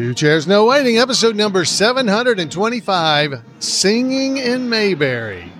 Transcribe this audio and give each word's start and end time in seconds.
Two 0.00 0.14
Chairs 0.14 0.46
No 0.46 0.64
Waiting, 0.64 0.96
episode 0.96 1.36
number 1.36 1.62
725 1.62 3.42
Singing 3.58 4.38
in 4.38 4.66
Mayberry. 4.66 5.52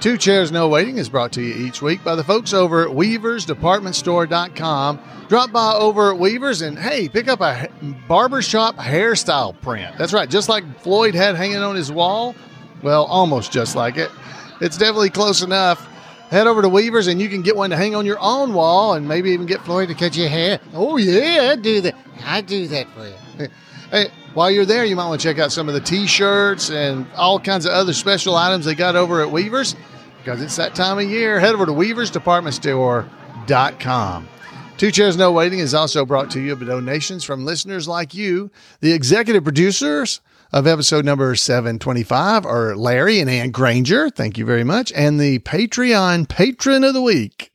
Two 0.00 0.16
Chairs 0.16 0.50
No 0.50 0.66
Waiting 0.66 0.96
is 0.96 1.10
brought 1.10 1.30
to 1.32 1.42
you 1.42 1.66
each 1.66 1.82
week 1.82 2.02
by 2.02 2.14
the 2.14 2.24
folks 2.24 2.54
over 2.54 2.88
at 2.88 2.96
weaversdepartmentstore.com. 2.96 5.00
Drop 5.28 5.52
by 5.52 5.74
over 5.74 6.10
at 6.10 6.18
Weavers 6.18 6.62
and 6.62 6.78
hey, 6.78 7.06
pick 7.06 7.28
up 7.28 7.42
a 7.42 7.68
barbershop 8.08 8.76
hairstyle 8.76 9.60
print. 9.60 9.94
That's 9.98 10.14
right, 10.14 10.30
just 10.30 10.48
like 10.48 10.64
Floyd 10.80 11.14
had 11.14 11.36
hanging 11.36 11.58
on 11.58 11.76
his 11.76 11.92
wall. 11.92 12.34
Well, 12.82 13.04
almost 13.04 13.52
just 13.52 13.76
like 13.76 13.98
it. 13.98 14.10
It's 14.62 14.78
definitely 14.78 15.10
close 15.10 15.42
enough. 15.42 15.86
Head 16.30 16.46
over 16.46 16.62
to 16.62 16.68
Weavers 16.70 17.08
and 17.08 17.20
you 17.20 17.28
can 17.28 17.42
get 17.42 17.56
one 17.56 17.68
to 17.68 17.76
hang 17.76 17.94
on 17.94 18.06
your 18.06 18.20
own 18.20 18.54
wall 18.54 18.94
and 18.94 19.06
maybe 19.06 19.32
even 19.32 19.44
get 19.44 19.60
Floyd 19.66 19.90
to 19.90 19.94
cut 19.94 20.16
your 20.16 20.30
hair. 20.30 20.60
Oh, 20.72 20.96
yeah, 20.96 21.50
I 21.52 21.56
do 21.56 21.82
that. 21.82 21.94
I 22.24 22.40
do 22.40 22.68
that 22.68 22.86
for 22.94 23.06
you. 23.06 23.16
Hey, 23.92 24.08
while 24.32 24.50
you're 24.50 24.64
there, 24.64 24.84
you 24.86 24.96
might 24.96 25.06
want 25.06 25.20
to 25.20 25.28
check 25.28 25.38
out 25.38 25.52
some 25.52 25.68
of 25.68 25.74
the 25.74 25.80
T-shirts 25.80 26.70
and 26.70 27.06
all 27.14 27.38
kinds 27.38 27.66
of 27.66 27.72
other 27.72 27.92
special 27.92 28.34
items 28.34 28.64
they 28.64 28.74
got 28.74 28.96
over 28.96 29.20
at 29.20 29.30
Weavers 29.30 29.76
because 30.16 30.40
it's 30.40 30.56
that 30.56 30.74
time 30.74 30.98
of 30.98 31.04
year. 31.04 31.38
Head 31.38 31.54
over 31.54 31.66
to 31.66 31.72
weaversdepartmentstore.com. 31.72 34.28
Two 34.78 34.90
Chairs 34.90 35.18
No 35.18 35.30
Waiting 35.30 35.58
is 35.58 35.74
also 35.74 36.06
brought 36.06 36.30
to 36.30 36.40
you 36.40 36.56
by 36.56 36.64
donations 36.64 37.22
from 37.22 37.44
listeners 37.44 37.86
like 37.86 38.14
you. 38.14 38.50
The 38.80 38.94
executive 38.94 39.44
producers 39.44 40.22
of 40.52 40.66
episode 40.66 41.04
number 41.04 41.36
725 41.36 42.46
are 42.46 42.74
Larry 42.74 43.20
and 43.20 43.28
Ann 43.28 43.50
Granger. 43.50 44.08
Thank 44.08 44.38
you 44.38 44.46
very 44.46 44.64
much. 44.64 44.90
And 44.92 45.20
the 45.20 45.40
Patreon 45.40 46.30
patron 46.30 46.82
of 46.82 46.94
the 46.94 47.02
week 47.02 47.51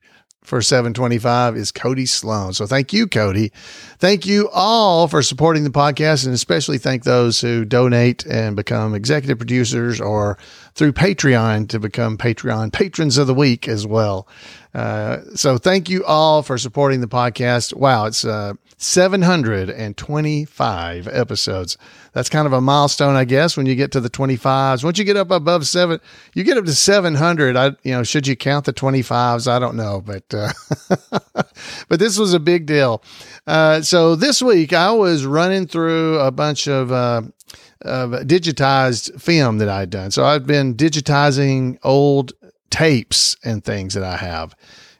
for 0.48 0.62
725 0.62 1.58
is 1.58 1.74
Cody 1.74 2.06
Sloan. 2.06 2.54
So 2.54 2.66
thank 2.66 2.94
you, 2.94 3.06
Cody. 3.06 3.52
Thank 4.00 4.26
you 4.26 4.50
all 4.54 5.10
for 5.10 5.22
supporting 5.22 5.66
the 5.66 5.70
podcast 5.70 6.26
and 6.26 6.34
especially 6.34 6.78
thank 6.78 7.04
those 7.04 7.42
who 7.42 7.66
donate 7.66 8.26
and 8.26 8.56
become 8.56 8.96
executive 8.96 9.38
producers 9.38 10.00
or 10.00 10.38
through 10.78 10.94
Patreon 10.94 11.68
to 11.70 11.80
become 11.80 12.20
Patreon 12.20 12.72
patrons 12.72 13.18
of 13.18 13.26
the 13.26 13.34
week 13.34 13.68
as 13.68 13.88
well. 13.88 14.28
Uh, 14.76 15.22
so 15.34 15.58
thank 15.58 15.90
you 15.90 16.06
all 16.06 16.44
for 16.44 16.60
supporting 16.60 17.02
the 17.02 17.08
podcast. 17.08 17.74
Wow, 17.74 18.06
it's 18.06 18.24
uh, 18.24 18.54
725 18.78 21.08
episodes. 21.08 21.80
That's 22.14 22.30
kind 22.30 22.46
of 22.46 22.54
a 22.54 22.62
milestone, 22.62 23.16
I 23.16 23.26
guess, 23.26 23.58
when 23.58 23.66
you 23.66 23.74
get 23.74 23.92
to 23.94 24.00
the 24.00 24.12
25s. 24.12 24.84
Once 24.84 25.00
you 25.00 25.04
get 25.04 25.18
up 25.18 25.32
above 25.32 25.66
seven, 25.66 26.00
you 26.36 26.44
get 26.44 26.60
up 26.60 26.66
to 26.66 26.76
700. 26.76 27.58
I, 27.58 27.72
you 27.82 27.94
know, 27.94 28.04
should 28.04 28.28
you 28.28 28.36
count 28.36 28.66
the 28.66 28.74
25s? 28.74 29.48
I 29.48 29.58
don't 29.58 29.78
know, 29.78 30.04
but, 30.06 30.32
uh, 30.32 30.52
but 31.90 32.00
this 32.00 32.20
was 32.20 32.36
a 32.36 32.40
big 32.40 32.68
deal. 32.68 33.02
Uh, 33.48 33.82
so 33.82 34.16
this 34.16 34.44
week 34.44 34.74
I 34.74 34.92
was 34.92 35.26
running 35.26 35.66
through 35.66 36.20
a 36.20 36.30
bunch 36.30 36.68
of, 36.68 36.92
uh, 37.86 38.08
digitized 38.24 39.22
film 39.22 39.58
that 39.60 39.70
I'd 39.70 39.90
done. 39.90 40.12
So 40.12 40.26
I've 40.26 40.48
been 40.48 40.76
digitizing 40.76 41.78
old 41.84 42.34
tapes 42.70 43.36
and 43.44 43.64
things 43.64 43.94
that 43.94 44.04
I 44.04 44.18
have. 44.18 44.56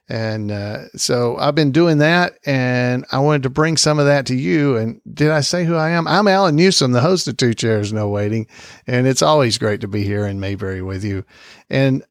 And 0.10 0.52
uh, 0.52 0.88
so 0.96 1.36
I've 1.38 1.56
been 1.56 1.74
doing 1.74 1.98
that, 1.98 2.40
and 2.46 3.06
I 3.12 3.20
wanted 3.20 3.44
to 3.44 3.50
bring 3.50 3.76
some 3.76 4.00
of 4.00 4.06
that 4.06 4.26
to 4.28 4.36
you. 4.36 4.78
And 4.78 5.02
did 5.14 5.32
I 5.32 5.42
say 5.42 5.66
who 5.66 5.76
I 5.76 5.90
am? 5.90 6.08
I'm 6.08 6.30
Alan 6.30 6.56
Newsom, 6.56 6.94
the 6.94 7.02
host 7.02 7.28
of 7.28 7.36
Two 7.36 7.54
Chairs 7.54 7.92
No 7.92 8.08
Waiting, 8.08 8.48
and 8.86 9.06
it's 9.06 9.22
always 9.22 9.58
great 9.58 9.82
to 9.82 9.88
be 9.90 10.04
here 10.04 10.26
in 10.26 10.40
Mayberry 10.40 10.82
with 10.82 11.04
you. 11.04 11.26
And 11.70 12.06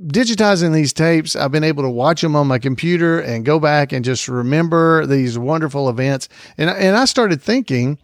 digitizing 0.00 0.72
these 0.72 0.94
tapes, 0.94 1.36
I've 1.36 1.52
been 1.52 1.64
able 1.64 1.82
to 1.82 1.90
watch 1.90 2.22
them 2.22 2.34
on 2.34 2.46
my 2.46 2.58
computer 2.58 3.20
and 3.20 3.44
go 3.44 3.58
back 3.58 3.92
and 3.92 4.04
just 4.04 4.26
remember 4.26 5.04
these 5.04 5.38
wonderful 5.38 5.90
events. 5.90 6.30
And 6.56 6.70
and 6.70 6.96
I 6.96 7.04
started 7.04 7.42
thinking 7.42 7.98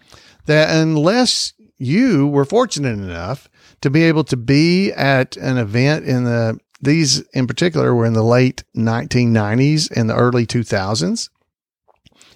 that 0.44 0.68
unless 0.76 1.54
you 1.78 2.26
were 2.26 2.44
fortunate 2.44 2.98
enough 2.98 3.48
to 3.80 3.90
be 3.90 4.02
able 4.04 4.24
to 4.24 4.36
be 4.36 4.92
at 4.92 5.36
an 5.36 5.58
event 5.58 6.04
in 6.04 6.24
the 6.24 6.58
these 6.80 7.20
in 7.32 7.46
particular 7.46 7.94
were 7.94 8.04
in 8.04 8.12
the 8.12 8.22
late 8.22 8.62
1990s 8.76 9.90
and 9.90 10.08
the 10.08 10.14
early 10.14 10.46
2000s. 10.46 11.30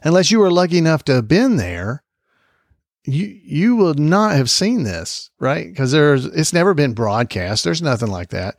Unless 0.02 0.30
you 0.30 0.38
were 0.38 0.50
lucky 0.50 0.78
enough 0.78 1.04
to 1.04 1.14
have 1.14 1.28
been 1.28 1.56
there, 1.56 2.02
you 3.04 3.26
you 3.44 3.76
would 3.76 3.98
not 3.98 4.36
have 4.36 4.50
seen 4.50 4.84
this, 4.84 5.30
right? 5.38 5.66
Because 5.66 5.92
there's 5.92 6.24
it's 6.24 6.52
never 6.52 6.74
been 6.74 6.94
broadcast. 6.94 7.64
There's 7.64 7.82
nothing 7.82 8.08
like 8.08 8.30
that. 8.30 8.56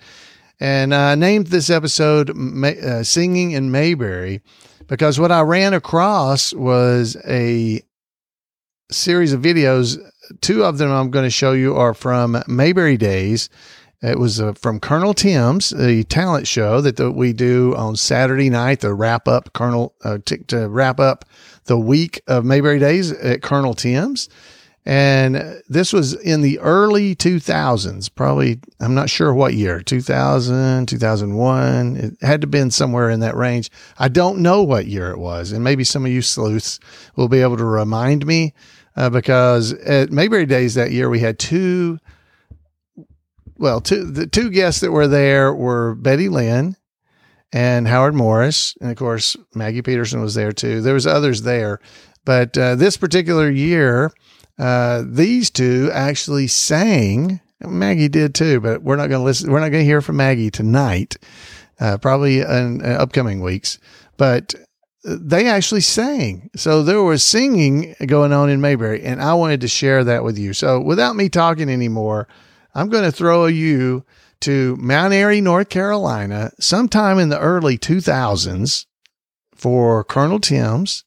And 0.60 0.94
I 0.94 1.16
named 1.16 1.48
this 1.48 1.70
episode 1.70 2.30
uh, 2.32 3.04
"Singing 3.04 3.52
in 3.52 3.72
Mayberry" 3.72 4.42
because 4.88 5.20
what 5.20 5.32
I 5.32 5.42
ran 5.42 5.74
across 5.74 6.54
was 6.54 7.16
a 7.26 7.82
series 8.92 9.34
of 9.34 9.42
videos. 9.42 9.98
Two 10.42 10.64
of 10.64 10.78
them 10.78 10.92
I'm 10.92 11.12
going 11.12 11.26
to 11.26 11.30
show 11.30 11.54
you 11.54 11.76
are 11.76 11.94
from 11.94 12.42
Mayberry 12.48 12.98
Days 12.98 13.50
it 14.02 14.18
was 14.18 14.40
uh, 14.40 14.54
from 14.54 14.80
Colonel 14.80 15.14
Tim's, 15.14 15.72
the 15.72 16.06
talent 16.06 16.48
show 16.48 16.80
that 16.82 16.96
the, 16.96 17.12
we 17.12 17.34
do 17.34 17.76
on 17.76 17.98
Saturday 17.98 18.50
night 18.50 18.80
to 18.82 18.94
wrap 18.94 19.28
up 19.28 19.52
Colonel 19.54 19.94
uh, 20.04 20.20
to, 20.26 20.38
to 20.46 20.70
wrap 20.70 21.02
up 21.02 21.26
the 21.66 21.78
week 21.78 22.22
of 22.26 22.46
Mayberry 22.46 22.80
Days 22.80 23.12
at 23.12 23.42
Colonel 23.42 23.74
Tim's. 23.74 24.30
And 24.86 25.62
this 25.68 25.92
was 25.92 26.14
in 26.14 26.42
the 26.42 26.60
early 26.60 27.14
2000s, 27.14 28.10
probably, 28.16 28.60
I'm 28.80 28.96
not 28.96 29.10
sure 29.10 29.34
what 29.34 29.54
year, 29.54 29.82
2000, 29.82 30.88
2001. 30.88 31.98
It 31.98 32.18
had 32.22 32.42
to 32.42 32.46
have 32.46 32.52
been 32.52 32.72
somewhere 32.72 33.10
in 33.10 33.20
that 33.20 33.36
range. 33.36 33.70
I 34.00 34.08
don't 34.08 34.40
know 34.40 34.64
what 34.64 34.88
year 34.88 35.12
it 35.12 35.20
was. 35.20 35.52
And 35.52 35.64
maybe 35.64 35.84
some 35.84 36.06
of 36.06 36.12
you 36.12 36.22
sleuths 36.22 36.80
will 37.18 37.28
be 37.28 37.42
able 37.42 37.58
to 37.58 37.66
remind 37.66 38.26
me 38.26 38.54
uh, 38.96 39.10
because 39.10 39.74
at 39.74 40.12
Mayberry 40.12 40.46
Days 40.46 40.76
that 40.76 40.92
year, 40.92 41.10
we 41.10 41.20
had 41.20 41.40
two 41.40 42.00
well, 43.60 43.82
two 43.82 44.06
the 44.06 44.26
two 44.26 44.50
guests 44.50 44.82
that 44.82 44.92
were 44.92 45.08
there 45.08 45.54
were 45.54 45.94
Betty 45.94 46.30
Lynn 46.30 46.78
and 47.52 47.88
Howard 47.88 48.16
Morris, 48.16 48.76
and 48.80 48.90
of 48.90 48.98
course 48.98 49.36
Maggie 49.54 49.82
Peterson 49.82 50.22
was 50.22 50.34
there 50.34 50.54
too. 50.54 50.82
There 50.82 50.94
was 50.94 51.06
others 51.06 51.42
there, 51.42 51.80
but 52.26 52.58
uh, 52.58 52.76
this 52.76 52.96
particular 52.96 53.50
year, 53.50 54.14
uh, 54.58 55.04
these 55.06 55.50
two 55.50 55.92
actually 55.94 56.48
sang. 56.48 57.42
Maggie 57.62 58.08
did 58.08 58.34
too, 58.34 58.62
but 58.62 58.82
we're 58.82 58.96
not 58.96 59.10
going 59.10 59.20
to 59.20 59.26
listen. 59.26 59.52
We're 59.52 59.60
not 59.60 59.72
going 59.72 59.82
to 59.82 59.90
hear 59.90 60.02
from 60.02 60.16
Maggie 60.16 60.50
tonight. 60.50 61.18
Uh, 61.82 61.98
probably 61.98 62.42
in, 62.42 62.82
in 62.82 62.82
upcoming 62.82 63.40
weeks, 63.40 63.80
but 64.18 64.54
they 65.04 65.48
actually 65.48 65.82
sang. 65.82 66.50
So 66.56 66.84
there 66.84 67.02
was 67.02 67.24
singing 67.24 67.96
going 68.06 68.34
on 68.34 68.50
in 68.50 68.62
Mayberry, 68.62 69.04
and 69.04 69.22
I 69.22 69.34
wanted 69.34 69.62
to 69.62 69.68
share 69.68 70.04
that 70.04 70.24
with 70.24 70.38
you. 70.38 70.54
So 70.54 70.80
without 70.80 71.16
me 71.16 71.30
talking 71.30 71.70
anymore, 71.70 72.28
I'm 72.76 72.90
going 72.90 73.06
to 73.06 73.12
throw 73.12 73.46
you 73.46 74.06
to 74.42 74.76
Mount 74.78 75.14
Airy, 75.14 75.42
North 75.42 75.70
Carolina, 75.70 76.52
sometime 76.60 77.20
in 77.20 77.30
the 77.30 77.40
early 77.40 77.78
2000s 77.78 78.86
for 79.56 80.04
Colonel 80.04 80.40
Tim's 80.40 81.04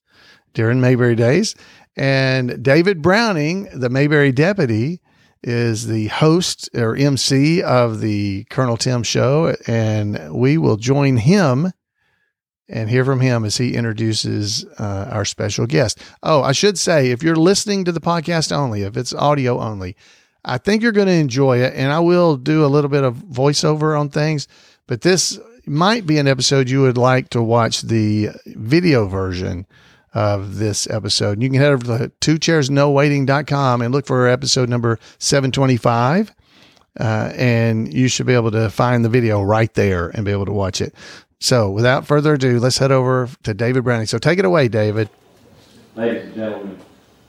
during 0.54 0.80
Mayberry 0.80 1.14
days. 1.14 1.54
And 1.96 2.62
David 2.62 3.02
Browning, 3.02 3.68
the 3.72 3.90
Mayberry 3.90 4.32
deputy, 4.32 5.00
is 5.42 5.86
the 5.86 6.08
host 6.08 6.70
or 6.74 6.96
MC 6.96 7.62
of 7.62 8.00
the 8.00 8.44
Colonel 8.44 8.76
Tim 8.76 9.02
show. 9.02 9.54
And 9.66 10.32
we 10.34 10.56
will 10.58 10.76
join 10.76 11.16
him 11.18 11.72
and 12.72 12.88
hear 12.90 13.04
from 13.04 13.20
him 13.20 13.44
as 13.44 13.58
he 13.58 13.74
introduces 13.74 14.64
uh, 14.78 15.08
our 15.12 15.24
special 15.24 15.66
guest. 15.66 15.98
Oh, 16.22 16.42
I 16.42 16.52
should 16.52 16.78
say, 16.78 17.10
if 17.10 17.22
you're 17.22 17.36
listening 17.36 17.84
to 17.84 17.92
the 17.92 18.00
podcast 18.00 18.50
only, 18.50 18.82
if 18.82 18.96
it's 18.96 19.12
audio 19.14 19.60
only, 19.60 19.94
I 20.44 20.58
think 20.58 20.82
you're 20.82 20.92
going 20.92 21.06
to 21.06 21.12
enjoy 21.12 21.58
it. 21.58 21.74
And 21.74 21.92
I 21.92 22.00
will 22.00 22.36
do 22.36 22.64
a 22.64 22.66
little 22.66 22.90
bit 22.90 23.04
of 23.04 23.16
voiceover 23.16 23.98
on 23.98 24.08
things, 24.08 24.48
but 24.86 25.02
this 25.02 25.38
might 25.66 26.06
be 26.06 26.18
an 26.18 26.26
episode 26.26 26.68
you 26.68 26.82
would 26.82 26.98
like 26.98 27.28
to 27.30 27.42
watch 27.42 27.82
the 27.82 28.30
video 28.46 29.06
version 29.06 29.66
of 30.14 30.56
this 30.58 30.88
episode. 30.90 31.40
You 31.42 31.48
can 31.48 31.60
head 31.60 31.72
over 31.72 31.98
to 31.98 32.08
two 32.20 32.38
chairs 32.38 32.68
no 32.68 32.90
waiting.com 32.90 33.80
and 33.80 33.92
look 33.94 34.06
for 34.06 34.26
episode 34.26 34.68
number 34.68 34.98
725. 35.18 36.34
uh, 37.00 37.32
and 37.34 37.92
you 37.92 38.08
should 38.08 38.26
be 38.26 38.34
able 38.34 38.50
to 38.50 38.68
find 38.68 39.04
the 39.04 39.08
video 39.08 39.40
right 39.42 39.72
there 39.74 40.08
and 40.08 40.24
be 40.24 40.30
able 40.32 40.44
to 40.46 40.52
watch 40.52 40.80
it. 40.80 40.94
So, 41.42 41.68
without 41.68 42.06
further 42.06 42.34
ado, 42.34 42.60
let's 42.60 42.78
head 42.78 42.92
over 42.92 43.28
to 43.42 43.52
David 43.52 43.82
Browning. 43.82 44.06
So, 44.06 44.16
take 44.16 44.38
it 44.38 44.44
away, 44.44 44.68
David. 44.68 45.08
Ladies 45.96 46.26
and 46.26 46.34
gentlemen, 46.36 46.78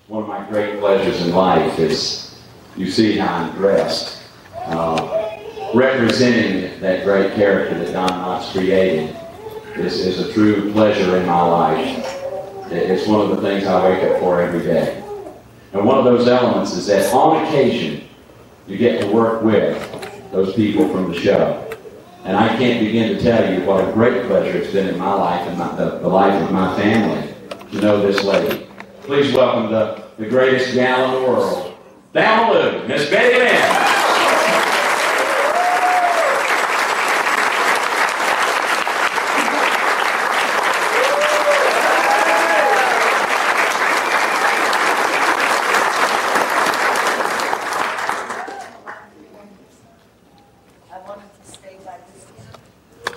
one 0.08 0.22
of 0.22 0.30
my 0.30 0.48
great 0.50 0.80
pleasures 0.80 1.20
in 1.24 1.34
life 1.34 1.80
is 1.80 2.36
you 2.78 2.92
see 2.92 3.18
how 3.18 3.34
I'm 3.34 3.56
dressed, 3.56 4.22
uh, 4.66 5.40
representing 5.74 6.80
that 6.80 7.06
great 7.06 7.34
character 7.34 7.84
that 7.84 7.92
Don 7.92 8.08
Knotts 8.08 8.52
created 8.52 9.18
is, 9.78 10.06
is 10.06 10.20
a 10.20 10.32
true 10.32 10.72
pleasure 10.74 11.18
in 11.18 11.26
my 11.26 11.42
life. 11.42 12.22
It's 12.72 13.08
one 13.08 13.22
of 13.22 13.36
the 13.36 13.42
things 13.42 13.66
I 13.66 13.90
wake 13.90 14.04
up 14.04 14.20
for 14.20 14.40
every 14.44 14.62
day. 14.62 15.04
And 15.74 15.88
one 15.88 15.98
of 15.98 16.06
those 16.06 16.28
elements 16.28 16.74
is 16.74 16.86
that 16.86 17.12
on 17.12 17.44
occasion, 17.48 18.08
you 18.68 18.78
get 18.78 19.02
to 19.02 19.08
work 19.08 19.42
with 19.42 20.32
those 20.32 20.54
people 20.54 20.88
from 20.90 21.12
the 21.12 21.20
show. 21.20 21.63
And 22.26 22.38
I 22.38 22.56
can't 22.56 22.86
begin 22.86 23.18
to 23.18 23.22
tell 23.22 23.54
you 23.54 23.66
what 23.66 23.88
a 23.88 23.92
great 23.92 24.26
pleasure 24.28 24.58
it's 24.58 24.72
been 24.72 24.88
in 24.88 24.98
my 24.98 25.14
life 25.14 25.46
and 25.46 25.58
my, 25.58 25.76
the, 25.76 26.00
the 26.00 26.08
life 26.08 26.42
of 26.42 26.52
my 26.54 26.74
family 26.78 27.34
to 27.72 27.82
know 27.82 28.02
this 28.02 28.24
lady. 28.24 28.66
Please 29.02 29.34
welcome 29.34 29.70
the, 29.70 30.06
the 30.18 30.30
greatest 30.30 30.74
gal 30.74 31.18
in 31.18 31.22
the 31.22 31.30
world, 31.30 31.78
Thelma 32.14 32.88
Miss 32.88 33.10
Betty 33.10 33.40
Lynn. 33.40 34.04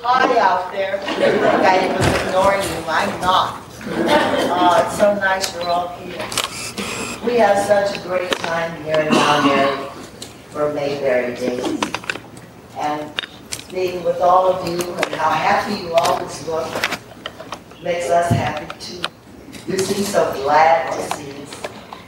Hi 0.09 0.39
out 0.39 0.71
there. 0.71 0.99
You 1.01 1.17
think 1.17 1.43
I 1.43 1.97
was 1.97 2.07
ignoring 2.23 2.63
you. 2.63 2.85
I'm 2.87 3.21
not. 3.21 3.61
Uh, 3.89 4.85
it's 4.87 4.97
so 4.99 5.15
nice 5.15 5.53
you're 5.53 5.69
all 5.69 5.89
here. 5.97 6.23
We 7.27 7.39
have 7.41 7.59
such 7.67 7.99
a 7.99 8.03
great 8.07 8.31
time 8.31 8.85
here 8.85 9.01
in 9.01 9.13
Mount 9.13 9.47
Airy 9.47 9.89
for 10.51 10.73
Mayberry 10.73 11.35
Days. 11.35 11.81
And 12.79 13.13
being 13.73 14.05
with 14.05 14.21
all 14.21 14.53
of 14.53 14.69
you 14.69 14.79
and 14.79 15.15
how 15.17 15.31
happy 15.31 15.83
you 15.83 15.93
always 15.93 16.47
look 16.47 16.69
makes 17.83 18.09
us 18.09 18.31
happy 18.31 18.79
too. 18.79 19.03
You 19.67 19.77
seem 19.77 20.05
so 20.05 20.33
glad 20.35 20.93
to 20.93 21.17
see 21.17 21.43
us 21.43 21.63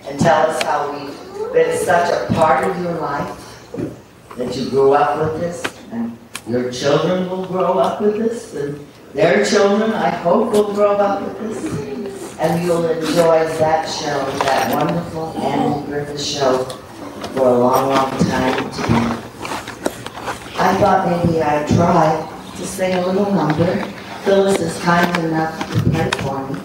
and 0.07 0.21
tell 0.21 0.50
us 0.50 0.62
how 0.62 0.93
we've 0.93 1.53
been 1.53 1.77
such 1.85 2.12
a 2.12 2.33
part 2.33 2.65
of 2.65 2.81
your 2.81 2.95
life, 3.00 4.37
grew 4.79 4.93
up 4.93 5.19
with 5.19 5.43
us, 5.43 5.61
and 5.91 6.17
your 6.47 6.71
children 6.71 7.29
will 7.29 7.45
grow 7.47 7.79
up 7.81 8.01
with 8.01 8.15
us, 8.31 8.55
and 8.55 8.87
their 9.13 9.45
children, 9.45 9.91
I 9.91 10.11
hope, 10.11 10.53
will 10.53 10.73
grow 10.73 10.93
up 10.93 11.21
with 11.21 11.51
us. 11.51 12.39
And 12.39 12.65
you'll 12.65 12.89
enjoy 12.89 13.39
that 13.59 13.89
show, 13.89 14.19
that 14.47 14.73
wonderful 14.73 15.37
Andy 15.43 15.85
Griffith 15.87 16.23
show, 16.23 16.63
for 17.35 17.49
a 17.49 17.59
long, 17.59 17.89
long 17.89 18.11
time 18.31 18.55
together. 18.71 19.19
I 20.61 20.77
thought 20.79 21.27
maybe 21.27 21.43
I'd 21.43 21.67
try 21.67 22.53
to 22.57 22.65
sing 22.65 22.95
a 22.95 23.05
little 23.05 23.33
number. 23.33 23.85
Phyllis 24.23 24.61
is 24.61 24.79
kind 24.83 25.11
enough 25.25 25.59
to 25.73 25.91
play 25.91 26.11
for 26.23 26.39
me. 26.47 26.61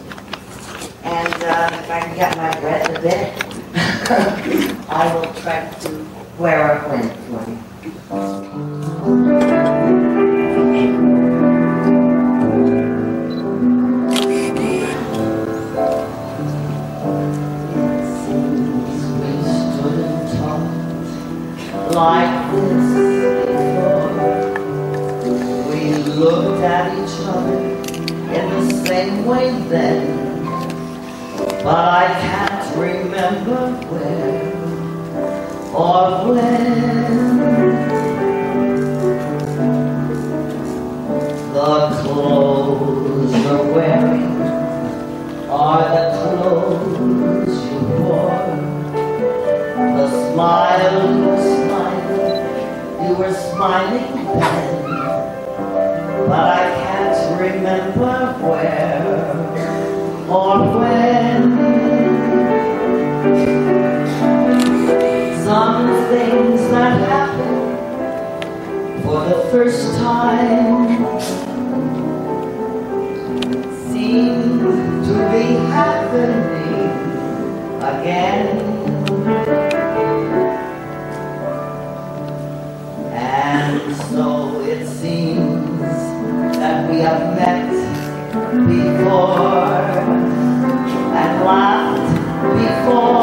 And 1.01 1.33
uh, 1.33 1.69
if 1.73 1.89
I 1.89 1.99
can 2.01 2.15
get 2.15 2.37
my 2.37 2.59
breath 2.59 2.95
a 2.95 3.01
bit, 3.01 4.85
I 4.87 5.15
will 5.15 5.33
try 5.41 5.67
to 5.67 6.05
wear 6.37 6.77
a 6.77 6.89
wind 6.89 7.11
for 7.25 7.49
you. 7.49 7.72
Like 21.93 22.51
this 22.51 22.85
before. 23.47 24.13
We 25.69 25.79
looked 26.13 26.63
at 26.63 26.93
each 26.93 27.17
other 27.25 27.57
in 27.57 28.45
the 28.49 28.63
same 28.85 29.25
way 29.25 29.49
then, 29.69 30.01
but 31.63 31.75
I 31.75 32.05
can't 32.21 32.77
remember 32.77 33.71
where 33.89 34.53
or 35.73 36.33
when. 36.33 36.92
Smile 50.33 51.15
you 51.15 51.37
smiled, 51.37 53.07
you 53.07 53.13
were 53.15 53.33
smiling 53.51 54.15
then, 54.15 54.81
but 56.27 56.45
I 56.57 56.63
can't 56.81 57.39
remember 57.39 58.33
where 58.41 59.03
or 60.27 60.57
when. 60.79 61.43
Some 65.45 65.85
things 66.09 66.61
that 66.71 66.93
happen 67.11 67.57
for 69.03 69.19
the 69.29 69.39
first 69.51 69.97
time 69.99 71.19
seem 73.91 74.59
to 75.05 75.13
be 75.31 75.45
happening 75.69 76.89
again. 77.83 78.72
So 84.09 84.61
it 84.61 84.87
seems 84.87 85.89
that 86.57 86.89
we 86.89 86.99
have 86.99 87.35
met 87.35 87.69
before 88.67 89.37
and 91.21 91.33
laughed 91.45 92.13
before 92.61 93.22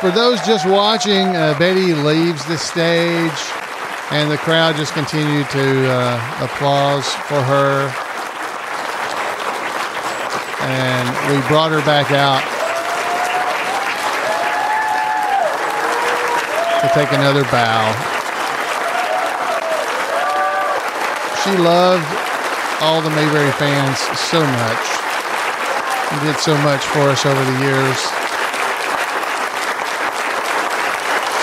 for 0.00 0.10
those 0.12 0.40
just 0.46 0.64
watching, 0.64 1.34
uh, 1.34 1.58
Betty 1.58 1.92
leaves 1.92 2.44
the 2.46 2.56
stage, 2.56 3.38
and 4.10 4.30
the 4.30 4.38
crowd 4.38 4.76
just 4.76 4.92
continued 4.92 5.50
to 5.50 5.90
uh, 5.90 6.44
applause 6.44 7.06
for 7.26 7.42
her. 7.42 7.90
And 10.62 11.08
we 11.30 11.40
brought 11.48 11.72
her 11.72 11.82
back 11.82 12.12
out 12.12 12.42
to 16.82 16.88
take 16.94 17.10
another 17.12 17.42
bow. 17.50 17.90
She 21.42 21.56
loved 21.58 22.06
all 22.80 23.02
the 23.02 23.10
Mayberry 23.10 23.50
fans 23.52 23.98
so 24.16 24.40
much. 24.40 24.84
He 26.12 26.26
did 26.26 26.38
so 26.38 26.56
much 26.58 26.84
for 26.84 27.10
us 27.10 27.26
over 27.26 27.44
the 27.44 27.58
years. 27.64 28.27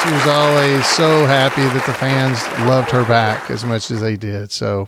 She 0.05 0.11
was 0.11 0.27
always 0.27 0.85
so 0.85 1.25
happy 1.25 1.63
that 1.63 1.83
the 1.87 1.93
fans 1.93 2.39
loved 2.67 2.91
her 2.91 3.03
back 3.05 3.49
as 3.49 3.65
much 3.65 3.89
as 3.89 4.01
they 4.01 4.15
did. 4.15 4.51
So, 4.51 4.87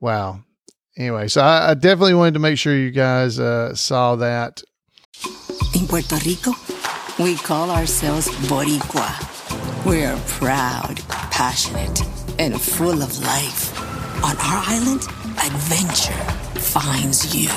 wow. 0.00 0.40
Anyway, 0.98 1.28
so 1.28 1.40
I, 1.40 1.70
I 1.70 1.74
definitely 1.74 2.12
wanted 2.12 2.34
to 2.34 2.40
make 2.40 2.58
sure 2.58 2.76
you 2.76 2.90
guys 2.90 3.38
uh, 3.38 3.74
saw 3.74 4.16
that. 4.16 4.62
In 5.74 5.86
Puerto 5.86 6.16
Rico, 6.26 6.52
we 7.18 7.36
call 7.36 7.70
ourselves 7.70 8.28
Boricua. 8.50 9.16
We're 9.86 10.18
proud, 10.26 11.00
passionate, 11.08 12.02
and 12.38 12.60
full 12.60 13.02
of 13.02 13.18
life. 13.20 13.80
On 14.22 14.36
our 14.36 14.62
island, 14.66 15.04
adventure 15.42 16.12
finds 16.60 17.34
you. 17.34 17.48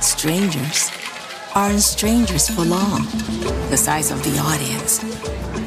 Strangers 0.00 0.90
aren't 1.54 1.82
strangers 1.82 2.48
for 2.48 2.64
long. 2.64 3.04
The 3.70 3.76
size 3.76 4.10
of 4.10 4.24
the 4.24 4.36
audience 4.40 4.98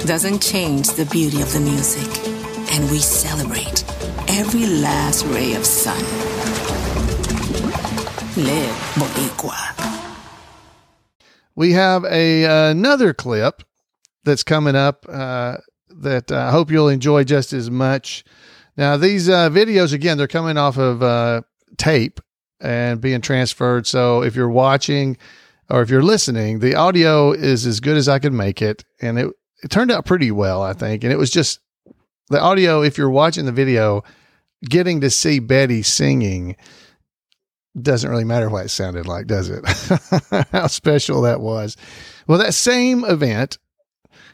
doesn't 0.05 0.41
change 0.41 0.89
the 0.91 1.05
beauty 1.05 1.41
of 1.41 1.51
the 1.53 1.59
music, 1.59 2.07
and 2.73 2.89
we 2.91 2.99
celebrate 2.99 3.83
every 4.27 4.65
last 4.67 5.25
ray 5.25 5.53
of 5.55 5.65
sun. 5.65 5.97
Live 8.37 8.75
Boricua. 8.95 9.73
We 11.55 11.71
have 11.71 12.05
a 12.05 12.69
another 12.69 13.13
clip 13.13 13.63
that's 14.23 14.43
coming 14.43 14.75
up 14.75 15.05
uh, 15.09 15.57
that 15.89 16.31
I 16.31 16.51
hope 16.51 16.69
you'll 16.69 16.89
enjoy 16.89 17.23
just 17.23 17.53
as 17.53 17.71
much. 17.71 18.23
Now, 18.77 18.95
these 18.95 19.27
uh, 19.27 19.49
videos, 19.49 19.93
again, 19.93 20.17
they're 20.17 20.27
coming 20.27 20.57
off 20.57 20.77
of 20.77 21.01
uh, 21.01 21.41
tape 21.77 22.21
and 22.59 23.01
being 23.01 23.21
transferred. 23.21 23.87
So 23.87 24.21
if 24.21 24.35
you're 24.35 24.49
watching 24.49 25.17
or 25.69 25.81
if 25.81 25.89
you're 25.89 26.03
listening, 26.03 26.59
the 26.59 26.75
audio 26.75 27.31
is 27.31 27.65
as 27.65 27.79
good 27.79 27.97
as 27.97 28.07
I 28.07 28.19
could 28.19 28.33
make 28.33 28.61
it. 28.61 28.85
And 29.01 29.17
it, 29.19 29.33
it 29.63 29.71
turned 29.71 29.91
out 29.91 30.05
pretty 30.05 30.31
well, 30.31 30.61
I 30.61 30.73
think. 30.73 31.03
And 31.03 31.11
it 31.11 31.17
was 31.17 31.31
just 31.31 31.59
the 32.29 32.41
audio, 32.41 32.81
if 32.81 32.97
you're 32.97 33.09
watching 33.09 33.45
the 33.45 33.51
video, 33.51 34.03
getting 34.63 35.01
to 35.01 35.09
see 35.09 35.39
Betty 35.39 35.83
singing 35.83 36.55
doesn't 37.81 38.09
really 38.09 38.23
matter 38.23 38.49
what 38.49 38.65
it 38.65 38.69
sounded 38.69 39.05
like, 39.05 39.27
does 39.27 39.49
it? 39.49 39.63
How 40.51 40.67
special 40.67 41.21
that 41.21 41.39
was. 41.39 41.77
Well, 42.27 42.39
that 42.39 42.53
same 42.53 43.05
event, 43.05 43.57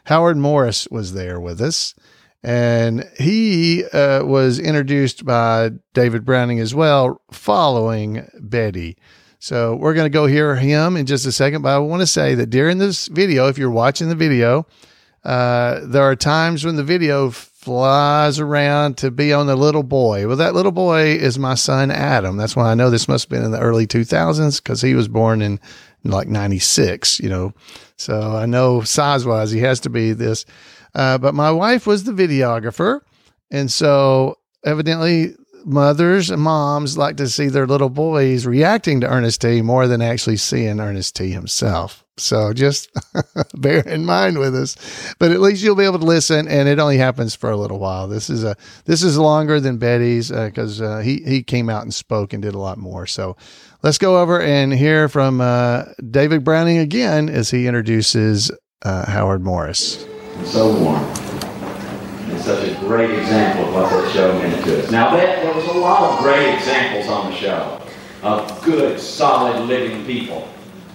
Howard 0.06 0.36
Morris 0.36 0.88
was 0.90 1.12
there 1.12 1.38
with 1.38 1.60
us, 1.60 1.94
and 2.42 3.08
he 3.18 3.84
uh, 3.84 4.24
was 4.24 4.58
introduced 4.58 5.24
by 5.24 5.70
David 5.92 6.24
Browning 6.24 6.58
as 6.58 6.74
well, 6.74 7.20
following 7.30 8.28
Betty. 8.40 8.96
So 9.38 9.76
we're 9.76 9.94
going 9.94 10.06
to 10.06 10.10
go 10.10 10.26
hear 10.26 10.56
him 10.56 10.96
in 10.96 11.04
just 11.06 11.26
a 11.26 11.32
second, 11.32 11.62
but 11.62 11.74
I 11.74 11.78
want 11.78 12.00
to 12.00 12.06
say 12.06 12.34
that 12.34 12.48
during 12.48 12.78
this 12.78 13.08
video, 13.08 13.48
if 13.48 13.58
you're 13.58 13.70
watching 13.70 14.08
the 14.08 14.14
video, 14.14 14.66
uh, 15.24 15.80
there 15.84 16.02
are 16.02 16.16
times 16.16 16.64
when 16.64 16.76
the 16.76 16.84
video 16.84 17.30
flies 17.30 18.38
around 18.38 18.98
to 18.98 19.10
be 19.10 19.32
on 19.32 19.46
the 19.46 19.56
little 19.56 19.82
boy. 19.82 20.26
Well, 20.26 20.36
that 20.36 20.54
little 20.54 20.72
boy 20.72 21.14
is 21.14 21.38
my 21.38 21.54
son 21.54 21.90
Adam. 21.90 22.36
That's 22.36 22.54
why 22.54 22.70
I 22.70 22.74
know 22.74 22.90
this 22.90 23.08
must 23.08 23.24
have 23.24 23.30
been 23.30 23.44
in 23.44 23.52
the 23.52 23.60
early 23.60 23.86
2000s 23.86 24.62
because 24.62 24.82
he 24.82 24.94
was 24.94 25.08
born 25.08 25.40
in, 25.40 25.58
in 26.04 26.10
like 26.10 26.28
96, 26.28 27.20
you 27.20 27.30
know. 27.30 27.54
So 27.96 28.36
I 28.36 28.44
know 28.44 28.82
size 28.82 29.24
wise, 29.24 29.50
he 29.50 29.60
has 29.60 29.80
to 29.80 29.90
be 29.90 30.12
this. 30.12 30.44
Uh, 30.94 31.16
but 31.16 31.34
my 31.34 31.50
wife 31.50 31.86
was 31.86 32.04
the 32.04 32.12
videographer. 32.12 33.00
And 33.50 33.72
so 33.72 34.36
evidently, 34.62 35.34
mothers 35.64 36.28
and 36.28 36.42
moms 36.42 36.98
like 36.98 37.16
to 37.16 37.28
see 37.28 37.48
their 37.48 37.66
little 37.66 37.88
boys 37.88 38.44
reacting 38.44 39.00
to 39.00 39.08
Ernest 39.08 39.40
T 39.40 39.62
more 39.62 39.86
than 39.86 40.02
actually 40.02 40.36
seeing 40.36 40.80
Ernest 40.80 41.16
T 41.16 41.30
himself. 41.30 42.03
So 42.16 42.52
just 42.52 42.90
bear 43.54 43.80
in 43.80 44.04
mind 44.04 44.38
with 44.38 44.54
us, 44.54 44.76
but 45.18 45.32
at 45.32 45.40
least 45.40 45.64
you'll 45.64 45.74
be 45.74 45.84
able 45.84 45.98
to 45.98 46.04
listen, 46.04 46.46
and 46.46 46.68
it 46.68 46.78
only 46.78 46.96
happens 46.96 47.34
for 47.34 47.50
a 47.50 47.56
little 47.56 47.80
while. 47.80 48.06
This 48.06 48.30
is 48.30 48.44
a 48.44 48.56
this 48.84 49.02
is 49.02 49.18
longer 49.18 49.58
than 49.58 49.78
Betty's 49.78 50.30
because 50.30 50.80
uh, 50.80 50.84
uh, 50.84 51.00
he 51.00 51.22
he 51.26 51.42
came 51.42 51.68
out 51.68 51.82
and 51.82 51.92
spoke 51.92 52.32
and 52.32 52.40
did 52.40 52.54
a 52.54 52.58
lot 52.58 52.78
more. 52.78 53.06
So 53.06 53.36
let's 53.82 53.98
go 53.98 54.20
over 54.20 54.40
and 54.40 54.72
hear 54.72 55.08
from 55.08 55.40
uh, 55.40 55.86
David 56.08 56.44
Browning 56.44 56.78
again 56.78 57.28
as 57.28 57.50
he 57.50 57.66
introduces 57.66 58.52
uh, 58.82 59.10
Howard 59.10 59.42
Morris. 59.42 60.06
So 60.44 60.72
warm. 60.80 61.02
And 62.30 62.40
such 62.40 62.68
a 62.68 62.74
great 62.80 63.10
example 63.10 63.66
of 63.66 63.74
what 63.74 63.90
that 63.90 64.12
show 64.12 64.32
meant 64.38 64.64
to 64.64 64.82
us. 64.82 64.90
Now, 64.90 65.14
that, 65.16 65.42
there 65.42 65.54
was 65.54 65.66
a 65.66 65.78
lot 65.78 66.12
of 66.12 66.24
great 66.24 66.54
examples 66.54 67.06
on 67.08 67.30
the 67.30 67.36
show 67.36 67.80
of 68.22 68.62
good, 68.64 68.98
solid, 68.98 69.66
living 69.66 70.04
people. 70.04 70.48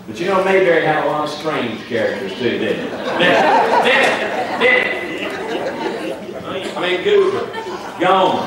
But 0.10 0.20
you 0.20 0.26
know, 0.26 0.44
Mayberry 0.44 0.84
had 0.84 1.06
a 1.06 1.08
lot 1.08 1.26
of 1.26 1.30
strange 1.30 1.86
characters 1.86 2.34
too, 2.34 2.58
didn't 2.58 2.88
it? 2.88 2.90
Didn't 2.90 3.22
it? 3.86 4.58
Didn't 4.60 4.88
it? 6.42 6.76
I 6.76 6.82
mean, 6.82 7.04
Goober, 7.04 7.46
Gomer, 8.00 8.42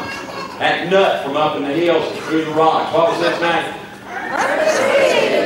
that 0.59 0.90
nut 0.90 1.25
from 1.25 1.37
up 1.37 1.57
in 1.57 1.62
the 1.62 1.73
hills 1.73 2.19
through 2.26 2.47
the 2.47 2.50
rocks. 2.50 2.92
What 2.92 3.12
was 3.12 3.23
his 3.23 3.40
name? 3.40 3.62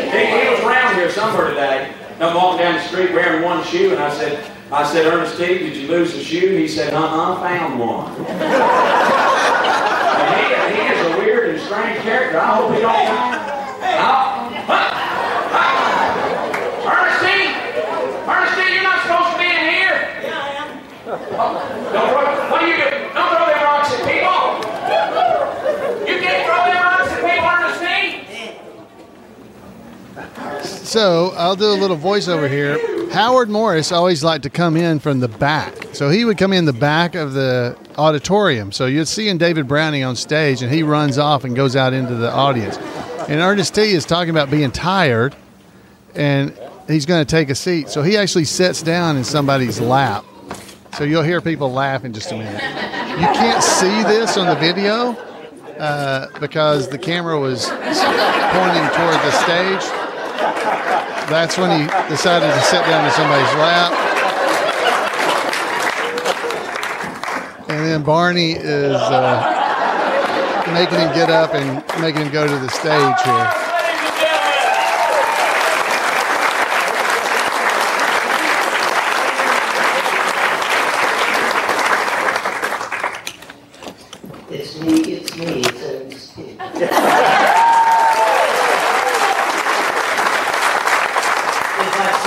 He, 0.09 0.25
he 0.25 0.49
was 0.49 0.61
around 0.61 0.95
here 0.95 1.11
somewhere 1.11 1.49
today. 1.51 1.93
I'm 2.19 2.35
walking 2.35 2.61
down 2.61 2.77
the 2.77 2.83
street 2.85 3.13
wearing 3.13 3.43
one 3.43 3.63
shoe, 3.65 3.91
and 3.93 4.03
I 4.03 4.09
said, 4.17 4.51
I 4.73 4.91
said, 4.91 5.05
Ernest 5.05 5.37
T, 5.37 5.45
did 5.47 5.77
you 5.77 5.87
lose 5.87 6.15
a 6.15 6.25
shoe? 6.25 6.57
He 6.57 6.67
said, 6.67 6.95
uh-uh, 6.95 7.41
found 7.43 7.79
one. 7.79 8.11
he, 10.33 10.81
he 10.81 10.81
is 10.95 10.99
a 11.13 11.19
weird 11.19 11.51
and 11.51 11.61
strange 11.61 12.01
character. 12.01 12.41
I 12.41 12.57
hope 12.57 12.75
he 12.75 12.81
don't 12.81 13.07
find. 13.07 13.37
Ernest 18.29 18.59
T, 18.59 18.75
you're 18.75 18.83
not 18.83 19.03
supposed 19.03 19.33
to 19.33 19.39
be 19.39 19.47
in 19.47 19.71
here. 19.71 19.97
Yeah, 20.21 20.35
I 20.35 20.51
am. 20.59 20.83
Oh, 21.39 21.55
don't 21.93 22.09
throw, 22.11 22.27
what 22.51 22.61
are 22.61 22.67
you 22.67 22.77
doing? 22.77 23.15
Don't 23.15 23.31
throw 23.31 23.47
them 23.47 23.63
rocks 23.63 23.95
at 23.95 24.03
people. 24.03 24.39
You 26.11 26.19
can't 26.19 26.43
throw 26.43 26.61
them 26.67 26.83
rocks 26.83 27.07
at 27.13 27.23
people, 27.23 27.47
Ernest 27.47 27.79
T. 27.81 27.87
So 30.97 31.35
I'll 31.37 31.57
do 31.57 31.67
a 31.67 31.77
little 31.77 31.99
voiceover 31.99 32.49
here. 32.49 32.79
Howard 33.11 33.51
Morris 33.51 33.93
always 33.93 34.25
liked 34.25 34.45
to 34.45 34.49
come 34.49 34.79
in 34.79 34.99
from 34.99 35.21
the 35.21 35.29
back. 35.29 35.75
So 35.93 36.09
he 36.09 36.25
would 36.25 36.39
come 36.39 36.55
in 36.55 36.65
the 36.65 36.73
back 36.73 37.15
of 37.15 37.35
the 37.35 37.77
auditorium. 37.99 38.73
So 38.73 38.87
you're 38.87 39.05
seeing 39.05 39.37
David 39.37 39.69
Browning 39.69 40.05
on 40.05 40.17
stage, 40.17 40.63
and 40.63 40.73
he 40.73 40.83
runs 40.83 41.19
off 41.19 41.45
and 41.45 41.55
goes 41.55 41.77
out 41.77 41.93
into 41.93 42.15
the 42.15 42.33
audience. 42.33 42.79
And 43.29 43.43
Ernest 43.43 43.75
T 43.75 43.83
is 43.83 44.07
talking 44.07 44.31
about 44.31 44.51
being 44.51 44.71
tired, 44.71 45.37
and 46.15 46.59
he's 46.89 47.05
going 47.05 47.23
to 47.23 47.31
take 47.31 47.51
a 47.51 47.55
seat. 47.55 47.91
So 47.91 48.01
he 48.01 48.17
actually 48.17 48.47
sits 48.47 48.81
down 48.81 49.19
in 49.19 49.25
somebody's 49.25 49.79
lap. 49.79 50.25
So 50.97 51.05
you'll 51.05 51.25
hear 51.25 51.43
people 51.43 51.71
laugh 51.71 52.07
in 52.07 52.15
just 52.15 52.33
a 52.33 52.39
minute. 52.39 52.63
You 53.21 53.27
can't 53.35 53.63
see 53.63 54.03
this 54.05 54.39
on 54.39 54.47
the 54.47 54.57
video 54.57 55.11
uh, 55.79 56.29
because 56.41 56.89
the 56.89 56.97
camera 56.97 57.39
was 57.39 57.69
pointing 57.69 58.89
toward 58.95 59.21
the 59.21 59.31
stage. 59.33 59.96
That's 61.29 61.59
when 61.59 61.71
he 61.81 61.87
decided 62.09 62.47
to 62.55 62.61
sit 62.63 62.83
down 62.87 63.05
in 63.05 63.11
somebody's 63.11 63.55
lap. 63.57 63.93
And 67.69 67.85
then 67.85 68.03
Barney 68.05 68.53
is 68.53 68.95
uh, 68.95 70.73
making 70.73 71.01
him 71.01 71.13
get 71.15 71.29
up 71.29 71.53
and 71.55 71.83
making 72.01 72.23
him 72.23 72.33
go 72.33 72.47
to 72.47 72.57
the 72.57 72.69
stage 72.69 73.21
here. 73.25 73.53
It's 84.49 84.81
me, 84.81 85.01
it's 85.13 85.37
me, 85.37 85.61
it's 85.61 85.83
Ernest 85.83 86.35
T. 86.37 86.57
If 91.79 92.01
I 92.01 92.27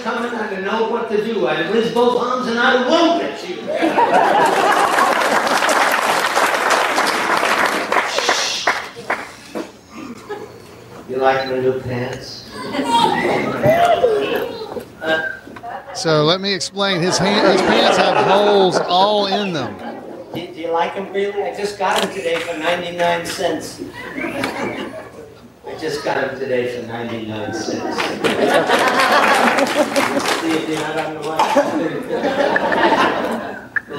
seen 0.00 0.12
coming, 0.12 0.30
I'd 0.32 0.52
have 0.52 0.64
known 0.64 0.90
what 0.90 1.10
to 1.10 1.24
do. 1.24 1.46
I'd 1.46 1.64
have 1.64 1.74
raised 1.74 1.94
both 1.94 2.20
arms 2.20 2.46
and 2.46 2.58
I'd 2.58 2.78
have 2.78 2.88
whooped 2.88 3.24
at 3.24 3.48
you. 3.48 3.56
You 11.08 11.16
like 11.16 11.48
my 11.48 11.58
new 11.58 11.80
pants? 11.80 12.46
So 15.94 16.24
let 16.24 16.40
me 16.40 16.54
explain. 16.54 17.00
His 17.02 17.18
hand, 17.18 17.52
his 17.52 17.60
pants 17.62 17.96
have 17.98 18.26
holes 18.26 18.78
all 18.78 19.26
in 19.26 19.52
them. 19.52 19.76
Do, 20.32 20.46
do 20.46 20.60
you 20.60 20.70
like 20.70 20.94
them 20.94 21.12
really? 21.12 21.42
I 21.42 21.54
just 21.56 21.78
got 21.78 22.00
them 22.00 22.14
today 22.14 22.38
for 22.40 22.56
99 22.56 23.26
cents. 23.26 23.82
Just 25.80 26.04
got 26.04 26.16
them 26.16 26.38
today 26.38 26.78
for 26.78 26.86
99 26.86 27.54
cents. 27.54 27.64
See 27.64 27.76
if 30.50 30.68
you're 30.68 30.78
not 30.78 30.96
on 30.98 31.14
the 31.14 31.20
line. 31.20 31.54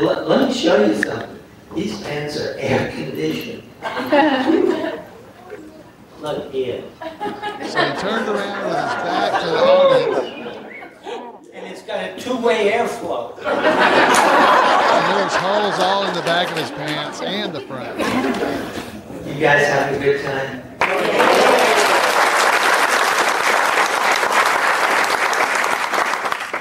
let, 0.05 0.27
let 0.29 0.47
me 0.47 0.53
show 0.53 0.85
you 0.85 0.93
something. 1.01 1.39
These 1.73 2.00
pants 2.03 2.39
are 2.39 2.53
air 2.59 2.91
conditioned. 2.91 3.63
Look 6.21 6.51
here. 6.51 6.83
So 7.01 7.79
he 7.83 7.95
turned 8.00 8.29
around 8.29 8.67
with 8.67 8.77
his 8.77 8.93
back 9.01 9.41
to 9.41 9.47
the 9.47 9.57
audience, 9.57 11.47
And 11.51 11.65
it's 11.65 11.81
got 11.81 12.00
a 12.03 12.15
two-way 12.19 12.71
airflow. 12.73 13.35
and 13.38 13.45
there 15.15 15.23
was 15.23 15.35
holes 15.35 15.79
all 15.79 16.05
in 16.05 16.13
the 16.13 16.21
back 16.21 16.51
of 16.51 16.57
his 16.57 16.69
pants 16.69 17.21
and 17.21 17.51
the 17.53 17.61
front. 17.61 17.97
You 19.27 19.39
guys 19.39 19.65
having 19.65 20.00
a 20.00 20.03
good 20.03 20.23
time? 20.23 20.61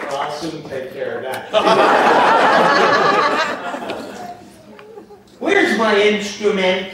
Well, 0.08 0.16
I'll 0.16 0.29
soon 0.40 0.62
take 0.68 0.92
care 0.94 1.18
of 1.18 1.22
that. 1.24 1.50
Where's 5.38 5.76
my 5.78 6.00
instrument? 6.00 6.92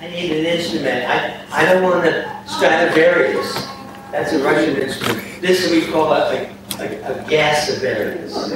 I 0.00 0.08
need 0.08 0.30
an 0.30 0.46
instrument. 0.46 1.04
I, 1.08 1.44
I 1.50 1.64
don't 1.64 1.82
want 1.82 2.06
a 2.06 2.42
Stradivarius. 2.46 3.66
That's 4.12 4.32
a 4.32 4.38
Russian 4.44 4.76
instrument. 4.76 5.24
This 5.40 5.68
we 5.70 5.86
call 5.90 6.12
a, 6.12 6.34
a, 6.34 6.36
a, 6.78 6.84
a 6.84 7.24
Gasavarius. 7.24 8.52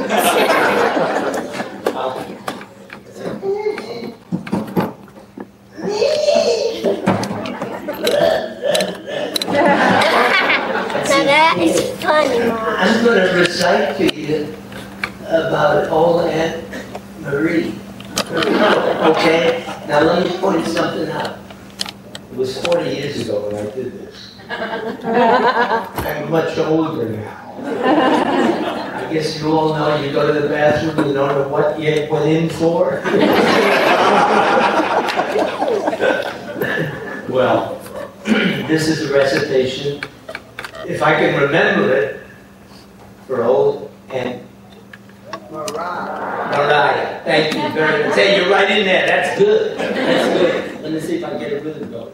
Um, 1.90 2.14
Now 11.10 11.24
that 11.24 11.58
is 11.60 11.80
funny, 12.00 12.38
Mom. 12.48 12.58
I'm 12.58 13.04
going 13.60 13.80
to 13.80 13.86
recite 13.92 13.96
to 13.98 14.20
you 14.20 14.54
about 15.26 15.88
old 15.90 16.22
Aunt 16.22 16.64
Marie. 17.20 17.74
Okay? 18.30 19.64
Now 19.88 20.00
let 20.00 20.26
me 20.26 20.36
point 20.38 20.66
something 20.66 21.08
out. 21.10 21.38
It 22.30 22.36
was 22.36 22.58
40 22.64 22.90
years 22.90 23.20
ago 23.20 23.48
when 23.48 23.56
I 23.56 23.70
did 23.70 23.92
this. 23.92 24.34
I'm 24.48 26.30
much 26.30 26.56
older 26.58 27.08
now. 27.08 27.36
I 27.62 29.08
guess 29.12 29.38
you 29.40 29.52
all 29.52 29.74
know 29.74 30.00
you 30.02 30.12
go 30.12 30.32
to 30.32 30.40
the 30.40 30.48
bathroom, 30.48 31.06
you 31.08 31.14
don't 31.14 31.28
know 31.28 31.48
what 31.48 31.78
you 31.78 32.08
went 32.10 32.28
in 32.28 32.48
for. 32.48 33.02
well, 37.28 37.80
this 38.24 38.88
is 38.88 39.10
a 39.10 39.12
recitation 39.12 40.02
if 40.86 41.02
I 41.02 41.14
can 41.16 41.40
remember 41.40 41.92
it, 41.94 42.20
for 43.26 43.44
old 43.44 43.90
Aunt 44.10 44.42
Mariah. 45.52 47.22
Thank 47.24 47.54
you 47.54 47.68
very 47.74 48.04
much. 48.08 48.14
Hey, 48.16 48.40
you're 48.40 48.50
right 48.50 48.70
in 48.70 48.84
there. 48.84 49.06
That's 49.06 49.38
good. 49.38 49.78
That's 49.78 50.40
good. 50.40 50.82
Let 50.82 50.92
me 50.92 51.00
see 51.00 51.16
if 51.18 51.24
I 51.24 51.30
can 51.30 51.38
get 51.38 51.52
a 51.52 51.60
rhythm 51.60 51.90
going. 51.92 52.12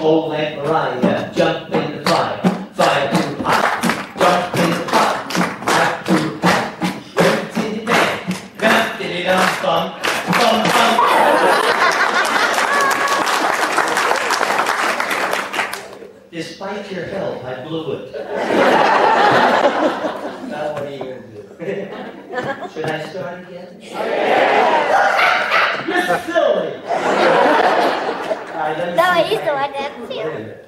Old 0.00 0.34
Aunt 0.34 0.56
Mariah, 0.58 1.32
jump 1.34 1.70
in 1.72 1.96
the 1.96 2.02
fire. 2.08 2.40
Fire 2.74 3.10
too 3.12 3.42
hot. 3.42 3.82
Jump 4.18 4.56
in 4.58 4.70
the 4.70 4.84
pot. 4.92 5.32
Hot 5.68 6.06
too 6.06 6.38
hot. 6.42 6.56
Dum 7.16 7.30
dum 8.60 8.86
dum 8.98 9.18
dum 9.24 9.48
bum 9.62 9.84
bum 10.32 10.56
bum. 10.64 10.92
Despite 16.30 16.92
your 16.92 17.04
help, 17.06 17.42
I 17.44 17.64
blew 17.64 17.92
it. 17.94 18.12
now 18.12 18.20
what 20.74 20.82
are 20.82 20.90
you 20.90 20.98
gonna 20.98 21.22
do? 21.22 21.42
Should 22.74 22.84
I 22.84 23.08
start 23.08 23.48
again? 23.48 23.80
You're 25.88 26.18
silly. 26.20 26.72
All 26.76 26.82
right, 28.54 28.76
let 28.78 28.88
me 28.90 28.94
No, 28.94 29.02
see 29.02 29.08
I 29.08 29.10
if 29.24 29.30
used 29.32 29.42
to 29.42 29.46
can- 29.46 29.54
like 29.54 29.72
that 29.72 29.90
Wait 30.00 30.08
too. 30.10 30.20
a 30.20 30.22
minute. 30.38 30.64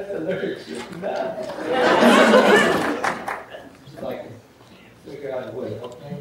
The 0.00 0.18
lyrics. 0.18 0.64
Just 3.84 4.02
like 4.02 4.22
figure 5.04 5.32
out 5.34 5.52
a 5.52 5.52
way, 5.52 5.78
okay? 5.80 6.16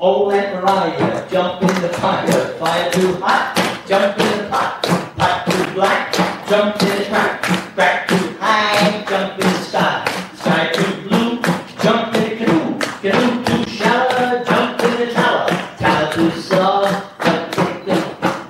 Old 0.00 0.32
Aunt 0.32 0.54
Mariah, 0.54 1.28
jump 1.30 1.62
in 1.62 1.82
the 1.82 1.88
fire, 1.90 2.54
fire 2.58 2.90
too 2.92 3.14
hot, 3.16 3.54
jump 3.86 4.18
in 4.18 4.38
the 4.38 4.44
pot, 4.48 4.82
pot 5.16 5.46
too 5.46 5.74
black, 5.74 6.14
jump 6.48 6.82
in 6.82 6.88
the 6.98 7.04
crack, 7.04 7.42
crack 7.74 8.08
too 8.08 8.36
high, 8.40 9.04
jump 9.06 9.34
in 9.34 9.46
the 9.52 9.58
sky, 9.60 10.04
sky 10.34 10.72
too 10.72 11.08
blue, 11.08 11.40
jump 11.82 12.14
in 12.16 12.22
the 12.22 12.36
canoe, 12.36 12.78
canoe 13.02 13.44
too 13.44 13.64
shallow, 13.70 14.42
jump 14.44 14.82
in 14.82 14.90
the 14.98 15.12
tower, 15.12 15.46
tower 15.78 16.12
too 16.14 16.30
soft, 16.40 17.24
jump 17.24 17.58
in 17.58 17.84
the 17.86 17.96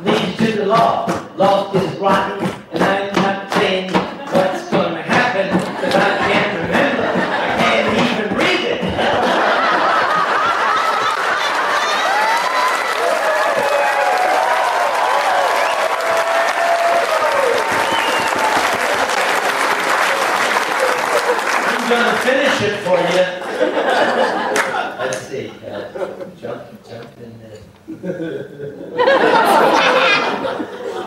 leads 0.04 0.36
to 0.38 0.46
the 0.56 0.64
loft, 0.66 1.38
loft 1.38 1.76
is 1.76 1.98
rotten, 1.98 2.48
and 2.72 2.82
I'm 2.82 3.12
not 3.14 3.52
saying 3.52 3.92
what's 3.92 4.70
gonna 4.70 5.02
happen, 5.02 5.50
cause 5.50 5.94
I 5.94 6.18
can't 6.18 6.52
remember, 6.62 7.06
I 7.06 7.56
can't 7.60 7.88
even 8.00 8.36
read 8.36 8.62
it. 8.72 8.80
I'm 21.64 21.82
gonna 21.88 22.16
finish 22.18 22.58
it 22.62 22.76
for 22.82 22.98
you. 22.98 23.24
Let's 24.98 25.20
see. 25.28 25.46
Uh, 25.68 25.78
jump, 26.40 26.62
jump 26.88 27.10
in 27.18 27.30
there. 27.40 27.58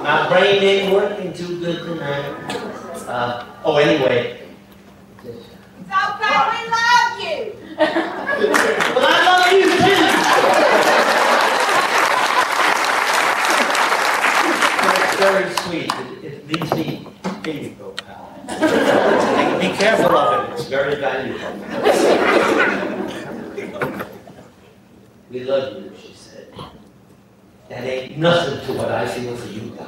My 0.03 0.17
brain 0.29 0.61
ain't 0.63 0.93
working 0.93 1.31
too 1.33 1.59
good 1.59 1.79
tonight. 1.79 2.25
Uh, 3.07 3.45
oh, 3.63 3.77
anyway. 3.77 4.41
Okay, 5.25 5.41
we 6.51 6.59
love 6.69 7.19
you. 7.19 7.37
Well, 8.95 9.07
I 9.07 9.09
love 9.25 9.51
you 9.51 9.65
too. 9.65 10.01
That's 14.85 15.15
very 15.17 15.47
sweet. 15.55 15.89
It, 16.23 16.23
it 16.23 16.35
leaves 16.47 16.71
me. 16.73 16.85
Here 17.43 17.61
you 17.63 17.69
go, 17.71 17.87
pal. 17.91 18.21
Be 19.59 19.67
careful 19.77 20.15
of 20.15 20.49
it. 20.49 20.53
It's 20.53 20.67
very 20.67 20.95
valuable. 20.95 21.51
We 25.31 25.39
love 25.43 25.73
you, 25.75 25.91
she 25.99 26.13
said. 26.13 26.47
That 27.69 27.83
ain't 27.83 28.14
nothing 28.25 28.65
to 28.65 28.73
what 28.73 28.91
I 28.91 29.07
feel 29.07 29.35
for 29.35 29.47
you 29.53 29.69
guys. 29.69 29.85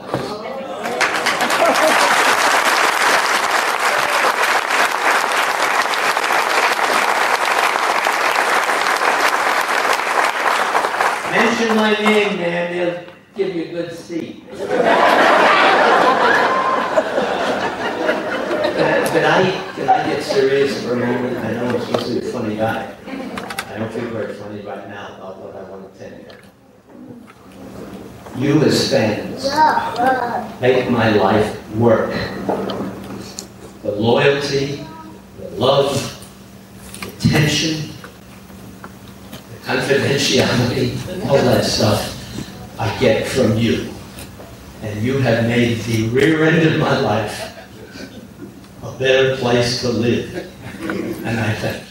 Mention 11.31 11.75
my 11.77 11.93
name, 11.93 12.37
man. 12.37 12.73
They'll 12.73 13.03
give 13.35 13.55
you 13.55 13.63
a 13.63 13.67
good 13.69 13.91
seat. 13.91 14.43
But 14.51 14.59
but 19.13 19.25
I, 19.25 19.73
can 19.75 19.89
I 19.89 20.05
get 20.05 20.21
serious 20.21 20.83
for 20.83 20.93
a 20.93 20.95
moment? 20.97 21.37
I 21.37 21.53
know 21.53 21.69
I'm 21.69 21.81
supposed 21.81 22.05
to 22.05 22.21
be 22.21 22.27
a 22.27 22.31
funny 22.31 22.55
guy. 22.55 22.95
I 23.07 23.79
don't 23.79 23.91
feel 23.91 24.11
very 24.11 24.35
funny 24.35 24.61
right 24.61 24.87
now 24.87 25.15
about 25.17 25.39
what 25.39 25.55
I 25.55 25.63
want 25.71 25.91
to 25.91 25.99
tell 25.99 26.19
you. 26.19 26.25
You 28.37 28.61
as 28.63 28.91
fans 28.91 29.43
make 30.61 30.89
my 30.91 31.09
life 31.09 31.75
work. 31.75 32.11
The 33.81 33.91
loyalty, 33.91 34.85
the 35.39 35.49
love, 35.57 35.91
the 37.01 37.07
attention, 37.07 37.93
the 39.31 39.57
confidentiality, 39.65 41.25
all 41.27 41.37
that 41.37 41.65
stuff 41.65 42.13
I 42.79 42.95
get 42.99 43.27
from 43.27 43.57
you. 43.57 43.91
And 44.83 45.01
you 45.01 45.17
have 45.17 45.45
made 45.45 45.79
the 45.79 46.07
rear 46.09 46.43
end 46.43 46.67
of 46.67 46.79
my 46.79 46.99
life 46.99 47.57
a 48.83 48.91
better 48.99 49.35
place 49.37 49.81
to 49.81 49.89
live. 49.89 50.53
And 51.25 51.39
I 51.39 51.53
thank 51.55 51.86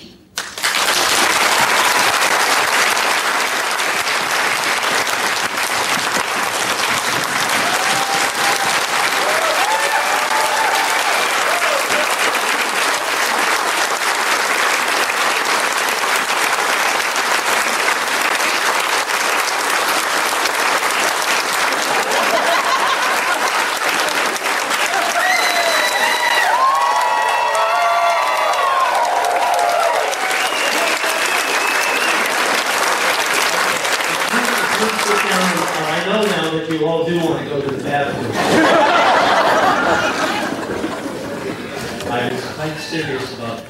serious 42.86 43.34
about 43.36 43.64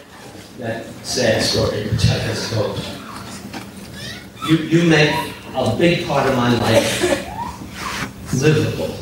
that 0.58 0.84
sad 1.02 1.42
story 1.42 1.88
which 1.88 2.06
I 2.10 2.18
just 2.26 2.52
told. 2.52 2.78
You, 4.46 4.56
you 4.58 4.88
make 4.88 5.10
a 5.54 5.74
big 5.76 6.06
part 6.06 6.28
of 6.28 6.36
my 6.36 6.54
life 6.58 7.00
livable, 8.34 8.94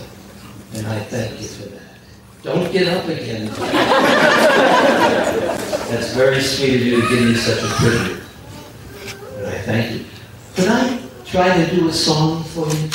and 0.74 0.86
I 0.86 1.00
thank 1.00 1.40
you 1.40 1.48
for 1.48 1.68
that. 1.68 1.82
Don't 2.44 2.70
get 2.72 2.86
up 2.88 3.08
again. 3.08 3.46
That's 5.90 6.14
very 6.14 6.40
sweet 6.40 6.76
of 6.76 6.82
you 6.82 7.00
to 7.00 7.08
give 7.08 7.24
me 7.24 7.34
such 7.34 7.58
a 7.58 7.68
tribute, 7.78 8.22
and 9.38 9.46
I 9.46 9.58
thank 9.62 9.92
you. 9.98 10.04
Could 10.54 10.68
I 10.68 11.00
try 11.24 11.64
to 11.64 11.74
do 11.74 11.88
a 11.88 11.92
song 11.92 12.44
for 12.44 12.68
you? 12.68 12.88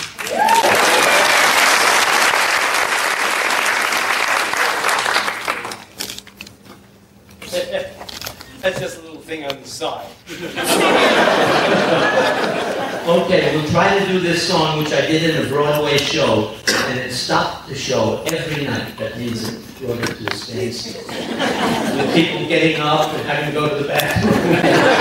That's 8.61 8.79
just 8.81 8.99
a 8.99 9.01
little 9.01 9.21
thing 9.21 9.45
on 9.45 9.61
the 9.61 9.67
side. 9.67 10.05
Okay, 13.07 13.55
we'll 13.55 13.69
try 13.71 13.97
to 13.97 14.05
do 14.05 14.19
this 14.19 14.47
song, 14.47 14.77
which 14.77 14.91
I 14.91 15.07
did 15.07 15.23
in 15.29 15.45
a 15.45 15.47
Broadway 15.49 15.88
show, 16.05 16.55
and 16.87 16.99
it 16.99 17.11
stopped 17.11 17.67
the 17.69 17.75
show 17.75 18.23
every 18.27 18.65
night. 18.65 18.97
That 18.97 19.17
means 19.17 19.49
brought 19.79 19.99
it 19.99 20.17
to 20.17 20.27
a 20.27 20.35
standstill. 20.35 21.07
With 21.07 22.13
people 22.13 22.47
getting 22.47 22.81
up 22.81 23.13
and 23.13 23.25
having 23.27 23.53
to 23.53 23.59
go 23.59 23.69
to 23.69 23.83
the 23.83 23.87
bathroom. 23.87 24.95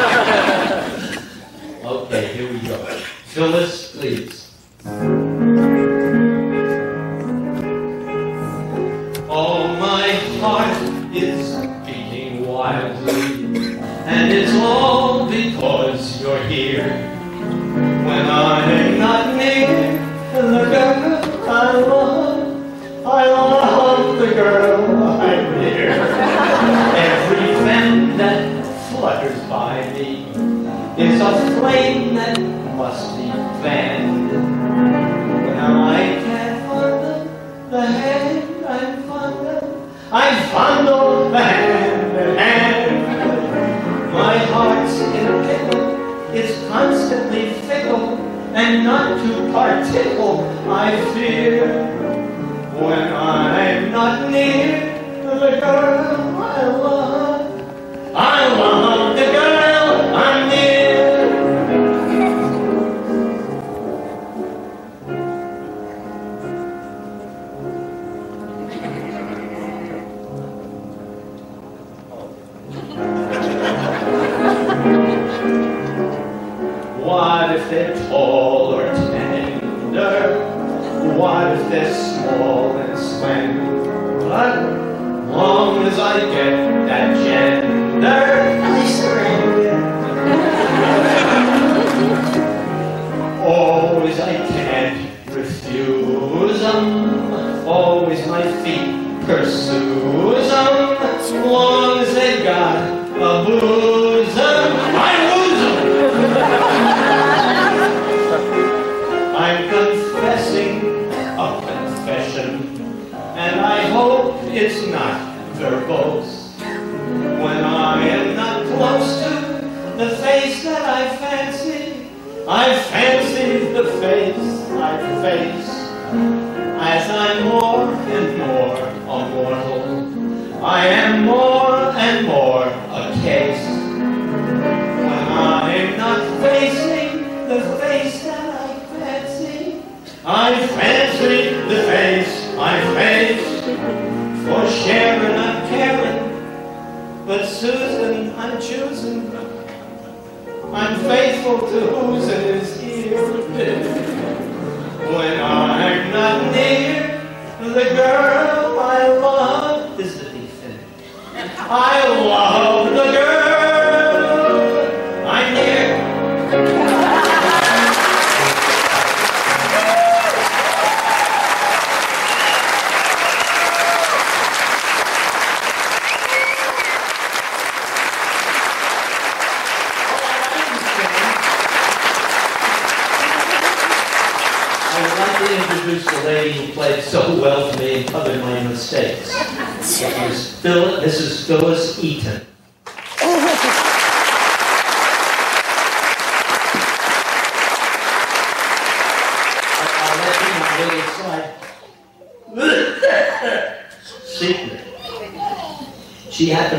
hope 114.69 114.77
it's 114.77 115.28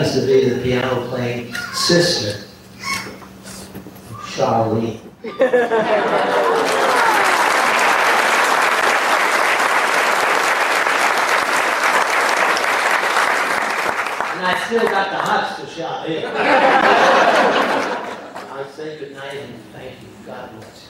happens 0.10 0.26
to 0.26 0.28
be 0.28 0.50
the 0.50 0.62
piano 0.62 1.08
playing 1.08 1.54
sister 1.74 2.46
of 4.10 4.18
Charlene. 4.34 5.00
And 14.32 14.46
I 14.46 14.64
still 14.66 14.84
got 14.84 15.10
the 15.12 15.18
hots 15.18 15.62
to 15.62 15.68
shout 15.68 16.10
in. 16.10 16.26
I 18.52 18.68
say 18.74 18.98
good 18.98 19.14
night 19.14 19.36
and 19.36 19.64
thank 19.74 20.02
you. 20.02 20.08
God 20.26 20.52
bless 20.52 20.86
you. 20.86 20.90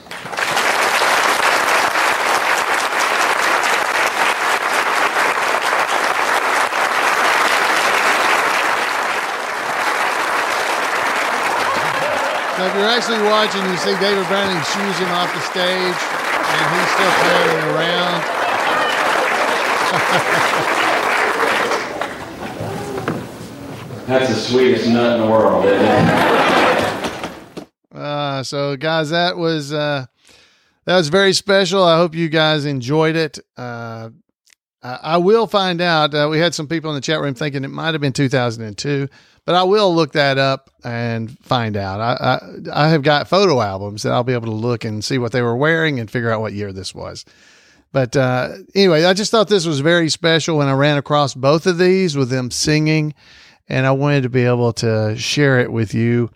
So 12.60 12.66
if 12.66 12.69
you're 12.80 12.88
actually 12.88 13.22
watching, 13.24 13.60
you 13.68 13.76
see 13.76 13.92
David 14.00 14.26
Browning 14.26 14.56
shoes 14.64 14.98
him 14.98 15.10
off 15.12 15.28
the 15.34 15.40
stage, 15.40 16.00
and 16.00 16.64
he's 16.72 16.90
still 16.96 17.12
playing 17.20 17.60
around. 17.76 18.24
That's 24.06 24.28
the 24.30 24.34
sweetest 24.34 24.88
nut 24.88 25.20
in 25.20 25.26
the 25.26 25.30
world, 25.30 25.66
isn't 25.66 25.84
it? 25.84 27.68
Uh, 27.94 28.42
so 28.42 28.76
guys, 28.78 29.10
that 29.10 29.36
was 29.36 29.74
uh, 29.74 30.06
that 30.86 30.96
was 30.96 31.10
very 31.10 31.34
special. 31.34 31.84
I 31.84 31.98
hope 31.98 32.14
you 32.14 32.30
guys 32.30 32.64
enjoyed 32.64 33.14
it. 33.14 33.38
Uh, 33.58 33.60
I, 35.14 35.16
will 35.18 35.46
find 35.46 35.80
out. 35.80 36.14
Uh, 36.14 36.28
we 36.30 36.38
had 36.38 36.54
some 36.54 36.68
people 36.68 36.90
in 36.90 36.94
the 36.94 37.00
chat 37.00 37.20
room 37.20 37.34
thinking 37.34 37.64
it 37.64 37.68
might 37.68 37.94
have 37.94 38.00
been 38.00 38.12
2002, 38.12 39.08
but 39.44 39.54
I 39.54 39.62
will 39.64 39.94
look 39.94 40.12
that 40.12 40.38
up 40.38 40.70
and 40.84 41.38
find 41.40 41.76
out. 41.76 42.00
I, 42.00 42.12
I 42.72 42.84
I 42.86 42.88
have 42.88 43.02
got 43.02 43.28
photo 43.28 43.60
albums 43.60 44.02
that 44.02 44.12
I'll 44.12 44.24
be 44.24 44.32
able 44.32 44.46
to 44.46 44.52
look 44.52 44.84
and 44.84 45.04
see 45.04 45.18
what 45.18 45.32
they 45.32 45.42
were 45.42 45.56
wearing 45.56 46.00
and 46.00 46.10
figure 46.10 46.30
out 46.30 46.40
what 46.40 46.52
year 46.52 46.72
this 46.72 46.94
was. 46.94 47.24
But 47.92 48.16
uh, 48.16 48.52
anyway, 48.74 49.04
I 49.04 49.14
just 49.14 49.30
thought 49.30 49.48
this 49.48 49.66
was 49.66 49.80
very 49.80 50.08
special 50.08 50.58
when 50.58 50.68
I 50.68 50.72
ran 50.72 50.96
across 50.96 51.34
both 51.34 51.66
of 51.66 51.78
these 51.78 52.16
with 52.16 52.30
them 52.30 52.50
singing, 52.50 53.14
and 53.68 53.86
I 53.86 53.90
wanted 53.92 54.22
to 54.22 54.28
be 54.28 54.44
able 54.44 54.72
to 54.74 55.16
share 55.16 55.58
it 55.58 55.72
with 55.72 55.94
you. 55.94 56.30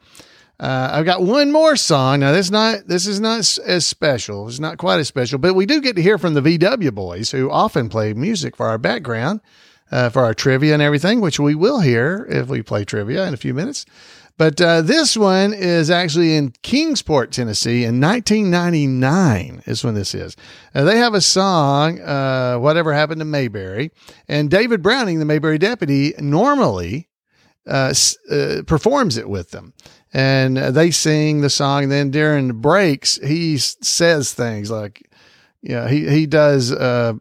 Uh, 0.60 0.90
I've 0.92 1.04
got 1.04 1.22
one 1.22 1.50
more 1.50 1.76
song. 1.76 2.20
Now, 2.20 2.32
this 2.32 2.50
not 2.50 2.86
this 2.86 3.06
is 3.06 3.20
not 3.20 3.58
as 3.58 3.84
special. 3.86 4.48
It's 4.48 4.60
not 4.60 4.78
quite 4.78 5.00
as 5.00 5.08
special, 5.08 5.38
but 5.38 5.54
we 5.54 5.66
do 5.66 5.80
get 5.80 5.96
to 5.96 6.02
hear 6.02 6.16
from 6.16 6.34
the 6.34 6.42
VW 6.42 6.94
boys, 6.94 7.32
who 7.32 7.50
often 7.50 7.88
play 7.88 8.12
music 8.14 8.56
for 8.56 8.66
our 8.66 8.78
background, 8.78 9.40
uh, 9.90 10.10
for 10.10 10.24
our 10.24 10.34
trivia 10.34 10.72
and 10.72 10.82
everything, 10.82 11.20
which 11.20 11.40
we 11.40 11.56
will 11.56 11.80
hear 11.80 12.26
if 12.30 12.48
we 12.48 12.62
play 12.62 12.84
trivia 12.84 13.26
in 13.26 13.34
a 13.34 13.38
few 13.38 13.52
minutes. 13.52 13.84
But 14.36 14.60
uh, 14.60 14.82
this 14.82 15.16
one 15.16 15.52
is 15.52 15.90
actually 15.90 16.36
in 16.36 16.52
Kingsport, 16.62 17.30
Tennessee, 17.30 17.84
in 17.84 18.00
1999 18.00 19.62
is 19.66 19.84
when 19.84 19.94
this 19.94 20.12
is. 20.12 20.36
Uh, 20.74 20.82
they 20.82 20.98
have 20.98 21.14
a 21.14 21.20
song, 21.20 22.00
uh, 22.00 22.58
"Whatever 22.58 22.92
Happened 22.92 23.20
to 23.20 23.24
Mayberry," 23.24 23.90
and 24.28 24.50
David 24.50 24.82
Browning, 24.82 25.18
the 25.18 25.24
Mayberry 25.24 25.58
deputy, 25.58 26.14
normally 26.18 27.08
uh, 27.66 27.94
uh, 28.30 28.62
performs 28.66 29.16
it 29.16 29.28
with 29.28 29.50
them. 29.50 29.72
And 30.14 30.56
they 30.56 30.92
sing 30.92 31.40
the 31.40 31.50
song. 31.50 31.88
Then 31.88 32.10
during 32.10 32.48
the 32.48 32.54
breaks, 32.54 33.16
he 33.16 33.58
says 33.58 34.32
things 34.32 34.70
like, 34.70 35.10
yeah, 35.60 35.88
he, 35.88 36.08
he 36.08 36.26
does 36.26 36.72
uh, 36.72 37.14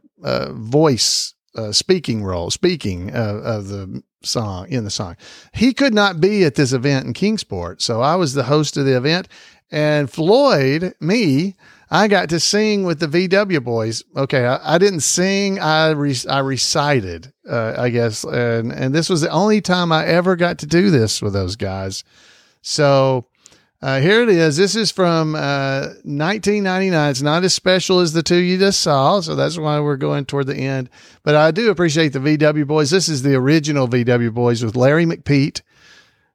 voice 0.51 1.33
speaking 1.71 2.23
role, 2.23 2.51
speaking 2.51 3.13
uh, 3.15 3.41
of 3.43 3.67
the 3.67 4.03
song 4.23 4.69
in 4.69 4.83
the 4.83 4.89
song. 4.89 5.17
He 5.53 5.73
could 5.73 5.93
not 5.93 6.21
be 6.21 6.43
at 6.43 6.55
this 6.55 6.73
event 6.73 7.05
in 7.05 7.13
Kingsport. 7.13 7.81
So 7.81 8.01
I 8.01 8.15
was 8.15 8.33
the 8.33 8.43
host 8.43 8.77
of 8.77 8.85
the 8.85 8.97
event. 8.97 9.27
And 9.71 10.09
Floyd, 10.09 10.93
me, 10.99 11.55
I 11.89 12.07
got 12.07 12.29
to 12.29 12.39
sing 12.39 12.83
with 12.83 12.99
the 12.99 13.07
VW 13.07 13.63
boys. 13.63 14.03
Okay, 14.15 14.45
I, 14.45 14.75
I 14.75 14.77
didn't 14.77 15.01
sing. 15.01 15.59
I 15.59 15.91
re, 15.91 16.15
I 16.29 16.39
recited, 16.39 17.33
uh, 17.49 17.73
I 17.77 17.89
guess, 17.89 18.23
and 18.23 18.71
and 18.71 18.93
this 18.93 19.09
was 19.09 19.21
the 19.21 19.29
only 19.29 19.61
time 19.61 19.91
I 19.91 20.05
ever 20.05 20.35
got 20.35 20.59
to 20.59 20.67
do 20.67 20.89
this 20.89 21.21
with 21.21 21.33
those 21.33 21.55
guys. 21.55 22.03
So 22.63 23.27
uh, 23.81 23.99
here 23.99 24.23
it 24.23 24.29
is. 24.29 24.55
This 24.55 24.77
is 24.77 24.91
from 24.91 25.35
uh, 25.35 25.91
1999. 26.05 27.09
It's 27.11 27.21
not 27.21 27.43
as 27.43 27.53
special 27.53 27.99
as 27.99 28.13
the 28.13 28.23
two 28.23 28.37
you 28.37 28.57
just 28.57 28.79
saw, 28.79 29.19
so 29.19 29.35
that's 29.35 29.57
why 29.57 29.81
we're 29.81 29.97
going 29.97 30.23
toward 30.23 30.47
the 30.47 30.55
end. 30.55 30.89
But 31.21 31.35
I 31.35 31.51
do 31.51 31.69
appreciate 31.69 32.13
the 32.13 32.19
VW 32.19 32.65
boys. 32.65 32.89
This 32.91 33.09
is 33.09 33.21
the 33.23 33.35
original 33.35 33.89
VW 33.89 34.33
boys 34.33 34.63
with 34.63 34.77
Larry 34.77 35.05
McPeak, 35.05 35.61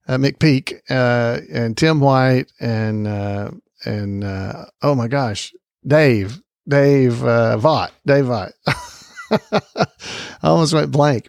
uh, 0.06 0.18
McPeak, 0.18 0.74
uh, 0.90 1.40
and 1.50 1.74
Tim 1.74 2.00
White, 2.00 2.52
and 2.60 3.06
uh, 3.06 3.50
and 3.86 4.22
uh, 4.22 4.66
oh 4.82 4.94
my 4.94 5.08
gosh, 5.08 5.54
Dave, 5.86 6.42
Dave 6.68 7.24
uh, 7.24 7.56
Vaught, 7.56 7.92
Dave 8.04 8.26
Vaught. 8.26 8.52
I 10.42 10.48
almost 10.48 10.72
went 10.72 10.90
blank. 10.90 11.28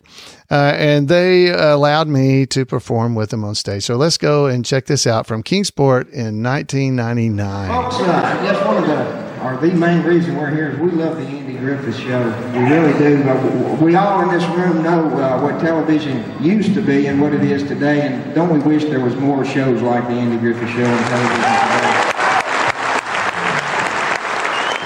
Uh, 0.51 0.73
and 0.75 1.07
they 1.07 1.51
allowed 1.51 2.07
me 2.07 2.45
to 2.47 2.65
perform 2.65 3.13
with 3.13 3.29
them 3.29 3.43
on 3.43 3.53
stage. 3.53 3.83
So 3.83 3.95
let's 3.95 4.17
go 4.17 4.47
and 4.47 4.65
check 4.65 4.87
this 4.87 5.05
out 5.05 5.27
from 5.27 5.43
Kingsport 5.43 6.09
in 6.09 6.41
1999. 6.41 7.69
Folks, 7.69 7.95
uh, 7.95 8.11
I 8.11 8.43
guess 8.43 8.65
one 8.65 8.77
of 8.77 8.87
the, 8.87 9.43
or 9.45 9.57
the 9.57 9.75
main 9.75 10.03
reason 10.03 10.35
we're 10.35 10.49
here 10.49 10.71
is 10.71 10.79
we 10.79 10.89
love 10.91 11.17
the 11.17 11.27
Andy 11.27 11.55
Griffith 11.57 11.95
Show. 11.97 12.25
We 12.53 12.63
really 12.63 12.97
do. 12.97 13.23
But 13.23 13.79
we 13.79 13.95
all 13.95 14.23
in 14.23 14.35
this 14.35 14.43
room 14.57 14.81
know 14.81 15.07
uh, 15.21 15.39
what 15.39 15.61
television 15.61 16.43
used 16.43 16.73
to 16.73 16.81
be 16.81 17.05
and 17.05 17.21
what 17.21 17.33
it 17.33 17.43
is 17.43 17.61
today. 17.63 18.01
And 18.01 18.33
don't 18.33 18.49
we 18.49 18.59
wish 18.59 18.85
there 18.85 19.01
was 19.01 19.15
more 19.15 19.45
shows 19.45 19.83
like 19.83 20.03
the 20.05 20.13
Andy 20.13 20.37
Griffith 20.37 20.69
Show 20.69 20.83
on 20.83 21.03
television 21.09 21.35
today? 21.35 22.05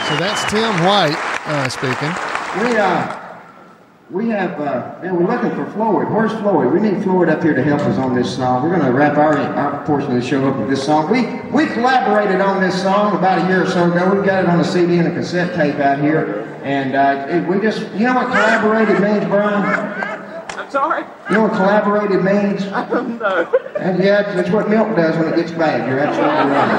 So 0.10 0.20
that's 0.20 0.44
Tim 0.52 0.84
White 0.84 1.18
uh, 1.48 1.70
speaking. 1.70 2.12
We 2.62 2.78
uh, 2.78 3.23
we 4.14 4.30
have 4.30 4.62
uh, 4.62 4.96
man, 5.02 5.16
we're 5.16 5.28
looking 5.28 5.50
for 5.56 5.66
Floyd. 5.72 6.08
Where's 6.08 6.32
Floyd? 6.34 6.72
We 6.72 6.80
need 6.80 7.04
Floyd 7.04 7.30
up 7.30 7.42
here 7.42 7.56
to 7.56 7.64
help 7.64 7.82
us 7.82 7.98
on 7.98 8.14
this 8.14 8.34
song. 8.34 8.62
We're 8.62 8.78
going 8.78 8.86
to 8.86 8.94
wrap 8.94 9.18
our 9.18 9.36
our 9.36 9.84
portion 9.86 10.16
of 10.16 10.22
the 10.22 10.28
show 10.28 10.48
up 10.48 10.56
with 10.56 10.70
this 10.70 10.86
song. 10.86 11.10
We 11.10 11.22
we 11.50 11.66
collaborated 11.74 12.40
on 12.40 12.62
this 12.62 12.80
song 12.80 13.16
about 13.16 13.44
a 13.44 13.48
year 13.48 13.64
or 13.64 13.68
so 13.68 13.92
ago. 13.92 14.14
We've 14.14 14.24
got 14.24 14.44
it 14.44 14.50
on 14.50 14.60
a 14.60 14.64
CD 14.64 15.00
and 15.00 15.08
a 15.08 15.12
cassette 15.12 15.56
tape 15.56 15.80
out 15.80 15.98
here, 16.00 16.44
and 16.64 16.96
uh, 16.96 17.26
it, 17.28 17.48
we 17.48 17.60
just 17.60 17.92
you 17.94 18.06
know 18.06 18.14
what 18.14 18.28
collaborated 18.28 19.02
means, 19.02 19.26
Brian? 19.26 19.66
I'm 20.60 20.70
sorry. 20.70 21.06
You 21.30 21.38
know 21.38 21.44
what 21.44 21.54
collaborated 21.54 22.24
means? 22.24 22.68
I 22.68 22.88
don't 22.88 23.18
know. 23.18 23.52
And 23.80 24.04
yeah, 24.04 24.32
that's 24.36 24.52
what 24.52 24.70
milk 24.70 24.96
does 24.96 25.18
when 25.18 25.34
it 25.34 25.36
gets 25.36 25.52
bad. 25.52 25.90
You're 25.90 26.00
absolutely 26.00 26.52
right. 26.54 26.70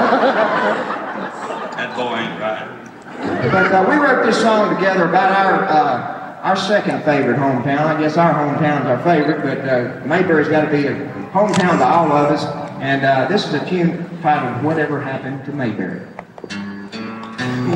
That 1.75 1.97
boy 1.97 2.15
ain't 2.15 2.39
right. 2.39 3.51
But 3.51 3.71
uh, 3.73 3.85
we 3.89 3.95
wrote 3.95 4.25
this 4.25 4.39
song 4.39 4.73
together 4.75 5.09
about 5.09 5.31
our 5.31 5.63
uh, 5.65 6.24
our 6.45 6.55
second 6.55 7.03
favorite 7.03 7.37
hometown. 7.37 7.79
I 7.79 7.99
guess 7.99 8.17
our 8.17 8.31
hometown's 8.31 8.85
our 8.85 9.01
favorite, 9.03 9.41
but 9.41 9.67
uh, 9.67 10.05
Mayberry's 10.05 10.47
got 10.47 10.63
to 10.63 10.69
be 10.71 10.85
a 10.85 10.93
hometown 11.33 11.79
to 11.79 11.83
all 11.83 12.11
of 12.11 12.31
us. 12.31 12.45
And 12.81 13.03
uh, 13.03 13.27
this 13.27 13.47
is 13.47 13.55
a 13.55 13.67
tune 13.67 14.07
titled 14.21 14.63
"Whatever 14.63 15.01
Happened 15.01 15.43
to 15.45 15.51
Mayberry." 15.51 16.01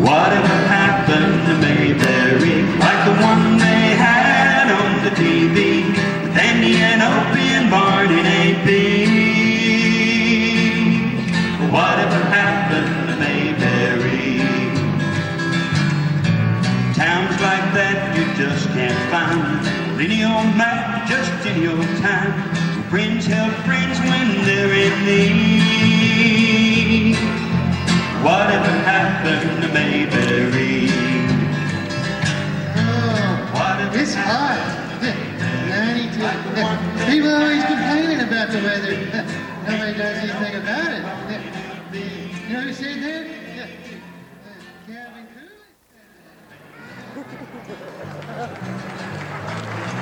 Whatever 0.05 0.55
happened 0.69 1.47
to 1.47 1.57
Mayberry, 1.65 2.61
like 2.77 3.05
the 3.09 3.15
one 3.25 3.57
they 3.57 3.97
had 3.97 4.69
on 4.69 5.03
the 5.03 5.09
TV, 5.17 5.89
with 6.21 6.37
Andy 6.37 6.77
and 6.77 7.01
Opie 7.01 7.49
and 7.57 7.71
Bart 7.71 8.11
in 8.11 8.23
AP. 8.23 8.69
Whatever 11.73 12.19
happened 12.29 12.68
find. 19.09 19.67
Any 19.99 20.23
old 20.23 20.55
map, 20.55 21.07
just 21.09 21.31
any 21.45 21.67
old 21.67 21.85
time. 21.97 22.31
Friends 22.89 23.25
help 23.25 23.51
friends 23.65 23.99
when 23.99 24.45
they're 24.45 24.73
in 24.73 25.05
need. 25.05 27.15
Whatever 28.23 28.71
happened 28.85 29.61
to 29.63 29.67
Mayberry? 29.73 30.89
Oh, 32.75 33.91
it's 33.93 34.13
hot. 34.13 34.99
92. 35.69 36.19
People 37.11 37.33
always 37.33 37.63
complaining 37.63 38.19
about 38.27 38.49
the 38.51 38.57
weather. 38.59 38.95
Nobody 39.67 39.97
does 39.97 40.17
anything 40.17 40.55
about 40.61 40.91
it. 40.93 41.03
You 41.93 42.53
know 42.53 42.61
who 42.61 42.73
said 42.73 43.01
that? 43.03 43.27
Calvin 44.87 45.27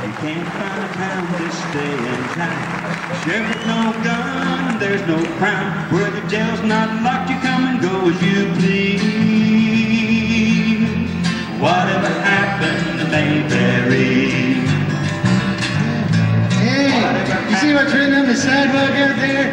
You 0.07 0.13
can't 0.13 0.47
find 0.47 0.83
a 0.83 0.93
town 0.93 1.27
to 1.35 1.51
stay 1.51 1.91
in 1.91 2.23
town. 2.31 3.27
Sheriff, 3.27 3.59
no 3.67 3.91
gun, 4.07 4.79
there's 4.79 5.05
no 5.05 5.19
crime. 5.35 5.91
Where 5.91 6.09
the 6.09 6.25
jail's 6.29 6.63
not 6.63 7.03
locked, 7.03 7.29
you 7.29 7.35
come 7.41 7.65
and 7.67 7.81
go 7.81 8.07
as 8.07 8.21
you 8.23 8.47
please. 8.55 9.01
Whatever 11.59 12.07
happened 12.23 12.99
to 12.99 13.05
Mayberry? 13.11 14.31
Hey, 16.55 16.87
you 17.49 17.55
see 17.57 17.73
what's 17.73 17.93
written 17.93 18.15
on 18.15 18.27
the 18.27 18.35
sidewalk 18.37 18.91
out 18.91 19.17
there? 19.17 19.51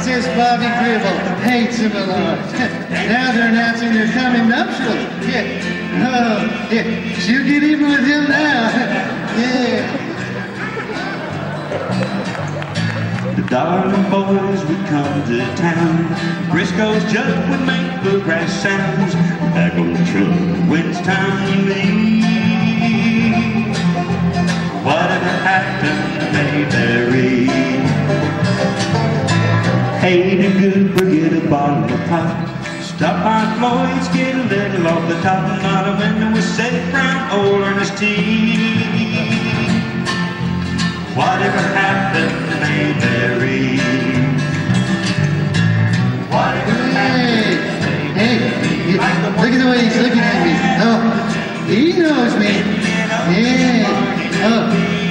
Says 0.04 0.26
Bobby 0.36 0.68
Gribble 0.76 1.18
hates 1.40 1.78
him 1.78 1.92
a. 1.92 2.04
Now 3.08 3.32
they're 3.32 3.48
announcing 3.48 3.94
their 3.94 4.12
coming 4.12 4.46
nuptials. 4.46 5.06
Yeah. 5.26 5.72
Oh, 5.98 6.68
yeah. 6.70 7.18
She'll 7.18 7.44
get 7.46 7.62
even 7.62 7.88
with 7.88 8.04
him 8.06 8.28
now. 8.28 9.25
The 13.36 13.42
darling 13.50 14.10
boys 14.10 14.64
would 14.64 14.86
come 14.86 15.24
to 15.26 15.56
town. 15.56 16.50
Briscoe's 16.50 17.04
jug 17.12 17.50
would 17.50 17.66
make 17.66 18.02
bluegrass 18.02 18.50
sounds. 18.62 19.12
Back 19.52 19.74
on 19.74 19.92
the 19.92 20.04
truck 20.06 20.70
when 20.70 20.88
it's 20.88 21.00
time 21.02 21.52
to 21.52 21.58
leave. 21.68 22.26
Whatever 24.82 25.32
happened 25.44 26.20
to 26.20 26.26
Mayberry? 26.32 27.44
Hey, 30.00 30.36
the 30.36 30.48
Goober, 30.58 31.04
get 31.10 31.44
a 31.44 31.46
bottle 31.50 31.92
of 31.92 32.00
pop. 32.08 32.65
Stop 32.96 33.16
by 33.22 33.44
Floyd's, 33.58 34.08
get 34.08 34.34
a 34.34 34.42
little 34.44 34.88
off 34.88 35.06
the 35.06 35.20
top. 35.20 35.44
Not 35.60 35.86
a 35.86 35.92
window 35.98 36.32
was 36.34 36.46
set 36.56 36.72
from 36.90 37.28
old 37.38 37.60
Ernest. 37.60 37.92
Whatever 41.14 41.60
happened 41.76 42.32
to 42.48 42.56
Mayberry? 42.64 43.76
Whatever 46.32 46.72
Hey, 46.96 47.60
hey, 48.16 48.38
look 49.42 49.52
at 49.52 49.58
the 49.62 49.68
way 49.70 49.78
he's 49.84 49.96
looking 50.00 50.24
at 50.24 50.40
me. 50.46 50.52
Oh, 50.80 51.00
he 51.68 51.92
knows 52.00 52.34
me. 52.40 52.64
Yeah. 53.36 53.92
Oh, 54.48 54.70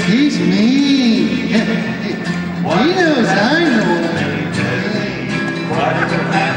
he's 0.09 0.39
mean. 0.39 1.27
He 1.27 1.61
knows 2.95 3.29
I 3.29 3.63
know 3.63 3.93
him. 4.17 4.49
Whatever 5.69 5.77
happened 5.77 6.09
to 6.09 6.17
Mayberry? 6.31 6.54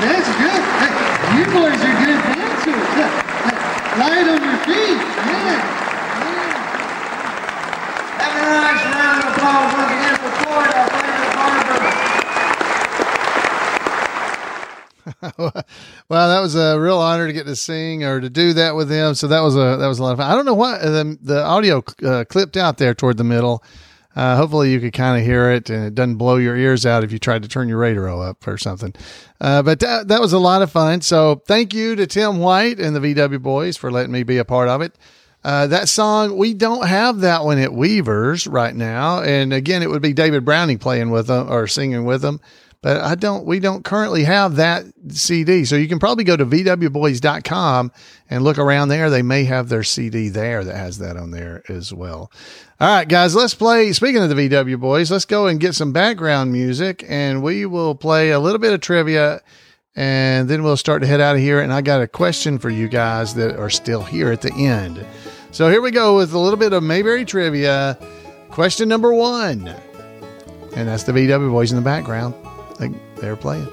That's 0.00 0.30
good. 0.38 0.62
You 1.34 1.44
boys 1.46 1.80
are 1.82 1.96
good 1.98 2.20
dancers. 2.22 2.88
Light 3.98 4.28
on 4.28 4.40
your 4.44 4.58
feet. 4.62 4.98
Yeah. 5.26 5.58
Have 8.18 8.34
a 8.36 8.50
nice 8.62 8.84
round 8.94 9.18
of 9.24 9.28
applause 9.32 9.70
once 9.74 9.90
again 9.90 10.16
for 10.22 10.30
Floyd, 10.38 10.72
our 10.74 10.88
favorite 10.88 11.18
well, 16.08 16.28
that 16.28 16.40
was 16.40 16.54
a 16.54 16.78
real 16.78 16.98
honor 16.98 17.26
to 17.26 17.32
get 17.32 17.46
to 17.46 17.56
sing 17.56 18.04
or 18.04 18.20
to 18.20 18.30
do 18.30 18.52
that 18.52 18.76
with 18.76 18.90
him. 18.90 19.14
So 19.14 19.26
that 19.28 19.40
was 19.40 19.56
a 19.56 19.76
that 19.78 19.86
was 19.88 19.98
a 19.98 20.02
lot 20.02 20.12
of 20.12 20.18
fun. 20.18 20.30
I 20.30 20.34
don't 20.34 20.44
know 20.44 20.54
what 20.54 20.80
the, 20.80 21.18
the 21.20 21.42
audio 21.44 21.82
uh, 22.04 22.24
clipped 22.24 22.56
out 22.56 22.78
there 22.78 22.94
toward 22.94 23.16
the 23.16 23.24
middle. 23.24 23.64
Uh, 24.18 24.36
hopefully 24.36 24.72
you 24.72 24.80
could 24.80 24.92
kind 24.92 25.16
of 25.16 25.24
hear 25.24 25.48
it 25.52 25.70
and 25.70 25.84
it 25.86 25.94
doesn't 25.94 26.16
blow 26.16 26.38
your 26.38 26.56
ears 26.56 26.84
out 26.84 27.04
if 27.04 27.12
you 27.12 27.20
tried 27.20 27.40
to 27.40 27.48
turn 27.48 27.68
your 27.68 27.78
radio 27.78 28.20
up 28.20 28.44
or 28.48 28.58
something. 28.58 28.92
Uh, 29.40 29.62
but 29.62 29.78
that, 29.78 30.08
that 30.08 30.20
was 30.20 30.32
a 30.32 30.40
lot 30.40 30.60
of 30.60 30.72
fun. 30.72 31.00
So 31.02 31.40
thank 31.46 31.72
you 31.72 31.94
to 31.94 32.04
Tim 32.04 32.38
White 32.38 32.80
and 32.80 32.96
the 32.96 33.00
VW 33.00 33.40
Boys 33.40 33.76
for 33.76 33.92
letting 33.92 34.10
me 34.10 34.24
be 34.24 34.38
a 34.38 34.44
part 34.44 34.68
of 34.68 34.82
it. 34.82 34.92
Uh, 35.44 35.68
that 35.68 35.88
song, 35.88 36.36
we 36.36 36.52
don't 36.52 36.88
have 36.88 37.20
that 37.20 37.44
one 37.44 37.58
at 37.58 37.72
Weavers 37.72 38.48
right 38.48 38.74
now. 38.74 39.22
And 39.22 39.52
again, 39.52 39.84
it 39.84 39.88
would 39.88 40.02
be 40.02 40.12
David 40.12 40.44
Browning 40.44 40.78
playing 40.78 41.10
with 41.10 41.28
them 41.28 41.48
or 41.48 41.68
singing 41.68 42.04
with 42.04 42.20
them. 42.20 42.40
But 42.80 43.00
I 43.00 43.16
don't, 43.16 43.44
we 43.44 43.58
don't 43.58 43.84
currently 43.84 44.22
have 44.24 44.56
that 44.56 44.84
CD. 45.08 45.64
So 45.64 45.74
you 45.74 45.88
can 45.88 45.98
probably 45.98 46.22
go 46.22 46.36
to 46.36 46.46
VWBoys.com 46.46 47.90
and 48.30 48.44
look 48.44 48.58
around 48.58 48.88
there. 48.88 49.10
They 49.10 49.22
may 49.22 49.44
have 49.44 49.68
their 49.68 49.82
CD 49.82 50.28
there 50.28 50.62
that 50.62 50.76
has 50.76 50.98
that 50.98 51.16
on 51.16 51.32
there 51.32 51.62
as 51.68 51.92
well. 51.92 52.30
All 52.80 52.88
right, 52.88 53.08
guys, 53.08 53.34
let's 53.34 53.54
play. 53.54 53.92
Speaking 53.92 54.22
of 54.22 54.28
the 54.28 54.36
VW 54.36 54.78
Boys, 54.78 55.10
let's 55.10 55.24
go 55.24 55.48
and 55.48 55.58
get 55.58 55.74
some 55.74 55.92
background 55.92 56.52
music 56.52 57.04
and 57.08 57.42
we 57.42 57.66
will 57.66 57.96
play 57.96 58.30
a 58.30 58.38
little 58.38 58.60
bit 58.60 58.72
of 58.72 58.80
trivia 58.80 59.40
and 59.96 60.48
then 60.48 60.62
we'll 60.62 60.76
start 60.76 61.02
to 61.02 61.08
head 61.08 61.20
out 61.20 61.34
of 61.34 61.42
here. 61.42 61.60
And 61.60 61.72
I 61.72 61.80
got 61.80 62.00
a 62.00 62.06
question 62.06 62.60
for 62.60 62.70
you 62.70 62.86
guys 62.86 63.34
that 63.34 63.56
are 63.58 63.70
still 63.70 64.04
here 64.04 64.30
at 64.30 64.42
the 64.42 64.52
end. 64.52 65.04
So 65.50 65.68
here 65.68 65.82
we 65.82 65.90
go 65.90 66.16
with 66.16 66.32
a 66.32 66.38
little 66.38 66.58
bit 66.58 66.72
of 66.72 66.84
Mayberry 66.84 67.24
trivia. 67.24 67.98
Question 68.50 68.88
number 68.88 69.12
one. 69.12 69.66
And 70.76 70.86
that's 70.86 71.02
the 71.02 71.10
VW 71.10 71.50
boys 71.50 71.72
in 71.72 71.76
the 71.76 71.82
background. 71.82 72.34
They, 72.78 72.92
they're 73.16 73.36
playing. 73.36 73.68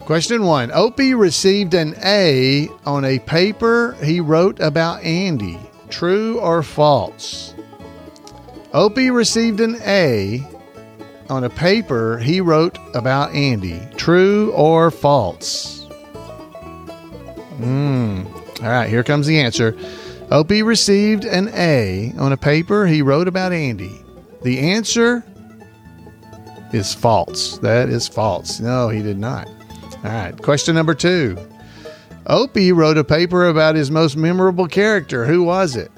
Question 0.00 0.44
one 0.44 0.70
Opie 0.72 1.14
received 1.14 1.74
an 1.74 1.94
A 2.02 2.68
on 2.86 3.04
a 3.04 3.18
paper 3.18 3.96
he 4.02 4.20
wrote 4.20 4.58
about 4.60 5.02
Andy. 5.02 5.58
True 5.90 6.38
or 6.40 6.62
false? 6.62 7.54
Opie 8.72 9.10
received 9.10 9.60
an 9.60 9.76
A 9.82 10.46
on 11.28 11.44
a 11.44 11.50
paper 11.50 12.18
he 12.18 12.40
wrote 12.40 12.78
about 12.94 13.34
Andy. 13.34 13.80
True 13.96 14.52
or 14.52 14.90
false? 14.90 15.84
Hmm. 17.56 18.24
All 18.62 18.70
right, 18.70 18.88
here 18.88 19.04
comes 19.04 19.26
the 19.26 19.38
answer. 19.38 19.76
Opie 20.30 20.62
received 20.62 21.24
an 21.24 21.48
A 21.54 22.12
on 22.18 22.32
a 22.32 22.36
paper 22.36 22.86
he 22.86 23.02
wrote 23.02 23.28
about 23.28 23.52
Andy. 23.52 24.00
The 24.42 24.58
answer 24.58 25.24
is 26.72 26.94
false. 26.94 27.58
That 27.58 27.88
is 27.88 28.08
false. 28.08 28.60
No, 28.60 28.88
he 28.88 29.02
did 29.02 29.18
not. 29.18 29.48
All 30.04 30.10
right, 30.10 30.40
question 30.40 30.74
number 30.74 30.94
two. 30.94 31.36
Opie 32.26 32.72
wrote 32.72 32.98
a 32.98 33.04
paper 33.04 33.48
about 33.48 33.74
his 33.74 33.90
most 33.90 34.16
memorable 34.16 34.66
character. 34.68 35.24
Who 35.24 35.42
was 35.44 35.76
it? 35.76 35.90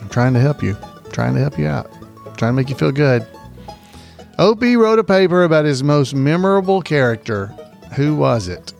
I'm 0.00 0.08
trying 0.08 0.34
to 0.34 0.40
help 0.40 0.62
you. 0.62 0.76
I'm 0.82 1.12
trying 1.12 1.34
to 1.34 1.40
help 1.40 1.58
you 1.58 1.66
out. 1.66 1.90
I'm 2.26 2.34
trying 2.36 2.52
to 2.52 2.56
make 2.56 2.68
you 2.68 2.74
feel 2.74 2.92
good. 2.92 3.26
Opie 4.38 4.76
wrote 4.76 4.98
a 4.98 5.04
paper 5.04 5.44
about 5.44 5.64
his 5.64 5.82
most 5.82 6.14
memorable 6.14 6.82
character. 6.82 7.46
Who 7.94 8.16
was 8.16 8.48
it? 8.48 8.74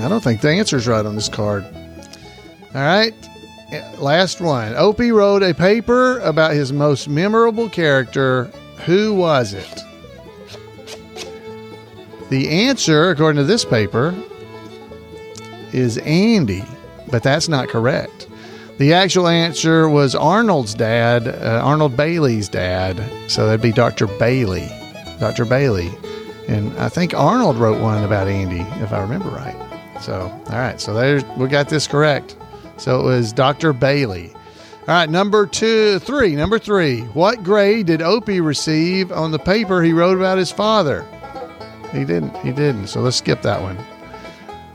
I 0.00 0.08
don't 0.08 0.22
think 0.22 0.40
the 0.40 0.50
answer's 0.50 0.88
right 0.88 1.06
on 1.06 1.14
this 1.14 1.28
card. 1.28 1.64
All 2.74 2.80
right. 2.80 3.14
Last 3.98 4.40
one. 4.40 4.74
Opie 4.76 5.12
wrote 5.12 5.42
a 5.42 5.54
paper 5.54 6.18
about 6.20 6.52
his 6.52 6.72
most 6.72 7.08
memorable 7.08 7.68
character. 7.68 8.44
Who 8.86 9.14
was 9.14 9.54
it? 9.54 9.80
The 12.30 12.48
answer, 12.48 13.10
according 13.10 13.38
to 13.38 13.44
this 13.44 13.64
paper, 13.64 14.14
is 15.72 15.98
Andy, 15.98 16.64
but 17.10 17.22
that's 17.22 17.48
not 17.48 17.68
correct. 17.68 18.26
The 18.78 18.94
actual 18.94 19.28
answer 19.28 19.88
was 19.88 20.14
Arnold's 20.14 20.74
dad, 20.74 21.28
uh, 21.28 21.60
Arnold 21.62 21.96
Bailey's 21.96 22.48
dad. 22.48 23.02
So 23.30 23.46
that'd 23.46 23.60
be 23.60 23.70
Dr. 23.72 24.06
Bailey. 24.06 24.68
Dr. 25.20 25.44
Bailey. 25.44 25.90
And 26.48 26.72
I 26.78 26.88
think 26.88 27.14
Arnold 27.14 27.56
wrote 27.56 27.80
one 27.80 28.02
about 28.02 28.28
Andy, 28.28 28.60
if 28.82 28.92
I 28.92 29.00
remember 29.00 29.28
right. 29.28 29.54
So, 30.00 30.22
all 30.22 30.58
right. 30.58 30.80
So 30.80 30.94
there's, 30.94 31.24
we 31.36 31.48
got 31.48 31.68
this 31.68 31.86
correct. 31.86 32.36
So 32.76 33.00
it 33.00 33.04
was 33.04 33.32
Dr. 33.32 33.72
Bailey. 33.72 34.32
All 34.32 34.88
right. 34.88 35.08
Number 35.08 35.46
two, 35.46 35.98
three. 36.00 36.34
Number 36.34 36.58
three. 36.58 37.00
What 37.00 37.44
grade 37.44 37.86
did 37.86 38.02
Opie 38.02 38.40
receive 38.40 39.12
on 39.12 39.30
the 39.30 39.38
paper 39.38 39.82
he 39.82 39.92
wrote 39.92 40.16
about 40.16 40.38
his 40.38 40.50
father? 40.50 41.06
He 41.92 42.04
didn't. 42.04 42.36
He 42.38 42.52
didn't. 42.52 42.88
So 42.88 43.00
let's 43.00 43.16
skip 43.16 43.42
that 43.42 43.60
one. 43.62 43.78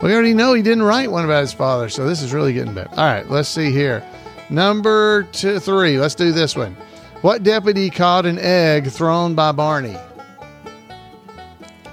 We 0.00 0.12
already 0.12 0.34
know 0.34 0.54
he 0.54 0.62
didn't 0.62 0.84
write 0.84 1.10
one 1.10 1.24
about 1.24 1.40
his 1.40 1.52
father. 1.52 1.88
So 1.88 2.06
this 2.06 2.22
is 2.22 2.32
really 2.32 2.52
getting 2.52 2.74
bad. 2.74 2.88
All 2.90 2.96
right. 2.96 3.28
Let's 3.28 3.48
see 3.48 3.70
here. 3.72 4.02
Number 4.50 5.24
two, 5.24 5.58
three. 5.58 5.98
Let's 5.98 6.14
do 6.14 6.32
this 6.32 6.56
one. 6.56 6.76
What 7.20 7.42
deputy 7.42 7.90
caught 7.90 8.26
an 8.26 8.38
egg 8.38 8.88
thrown 8.88 9.34
by 9.34 9.52
Barney? 9.52 9.96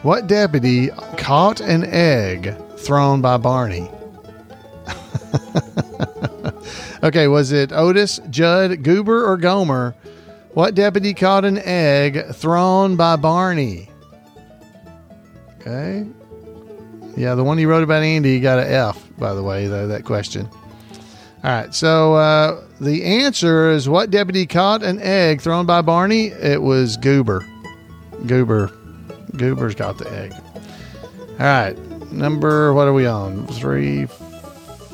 What 0.04 0.28
deputy 0.28 0.89
caught 1.18 1.62
an 1.62 1.84
egg 1.84 2.56
thrown 2.78 3.22
by 3.22 3.38
Barney? 3.38 3.89
okay, 7.03 7.27
was 7.27 7.51
it 7.51 7.71
Otis, 7.71 8.19
Judd, 8.29 8.84
Goober, 8.84 9.25
or 9.25 9.38
Gomer? 9.38 9.95
What 10.53 10.75
deputy 10.75 11.13
caught 11.13 11.45
an 11.45 11.58
egg 11.60 12.34
thrown 12.34 12.95
by 12.95 13.17
Barney? 13.17 13.89
Okay. 15.60 16.05
Yeah, 17.17 17.36
the 17.36 17.43
one 17.43 17.58
he 17.58 17.65
wrote 17.65 17.84
about 17.84 18.03
Andy 18.03 18.39
got 18.39 18.60
an 18.60 18.67
F, 18.67 19.01
by 19.17 19.34
the 19.34 19.43
way, 19.43 19.67
though, 19.67 19.88
that 19.88 20.05
question. 20.05 20.49
All 21.43 21.51
right, 21.51 21.73
so 21.73 22.15
uh, 22.15 22.63
the 22.82 23.03
answer 23.03 23.70
is 23.72 23.88
what 23.88 24.11
deputy 24.11 24.45
caught 24.45 24.84
an 24.84 24.99
egg 25.01 25.41
thrown 25.41 25.65
by 25.65 25.82
Barney? 25.82 26.28
It 26.28 26.61
was 26.61 26.97
Goober. 26.97 27.45
Goober. 28.26 28.72
Goober's 29.36 29.76
got 29.76 29.97
the 29.97 30.11
egg. 30.11 30.34
All 30.34 31.45
right, 31.45 31.78
number, 32.11 32.74
what 32.74 32.88
are 32.88 32.93
we 32.93 33.05
on? 33.05 33.45
Three, 33.47 34.07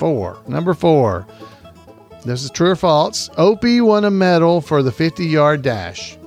four. 0.02 0.36
Number 0.47 0.74
four. 0.74 1.28
This 2.26 2.43
is 2.43 2.49
true 2.49 2.72
or 2.72 2.76
false. 2.76 3.30
Opie 3.38 3.82
won 3.82 4.04
a 4.04 4.10
medal 4.10 4.60
for 4.60 4.82
the 4.82 4.91
50 4.91 5.28
yard 5.28 5.62
dash. 5.62 6.18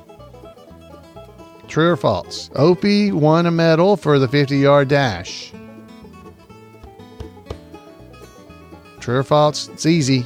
True 1.66 1.90
or 1.90 1.96
false? 1.96 2.50
Opie 2.54 3.10
won 3.10 3.46
a 3.46 3.50
medal 3.50 3.96
for 3.96 4.20
the 4.20 4.28
50 4.28 4.58
yard 4.58 4.86
dash. 4.86 5.52
True 9.00 9.16
or 9.16 9.24
false? 9.24 9.68
It's 9.70 9.86
easy. 9.86 10.24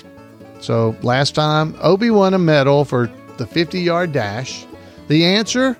So 0.60 0.94
last 1.02 1.34
time, 1.34 1.74
Opie 1.80 2.10
won 2.10 2.34
a 2.34 2.38
medal 2.38 2.84
for 2.84 3.10
the 3.38 3.46
50 3.46 3.80
yard 3.80 4.12
dash. 4.12 4.66
The 5.06 5.24
answer? 5.24 5.78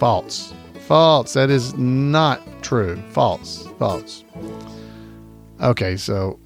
False. 0.00 0.52
False. 0.88 1.34
That 1.34 1.50
is 1.50 1.76
not 1.76 2.40
true. 2.64 3.00
False. 3.10 3.68
False. 3.78 4.24
Okay, 5.62 5.96
so 5.96 6.40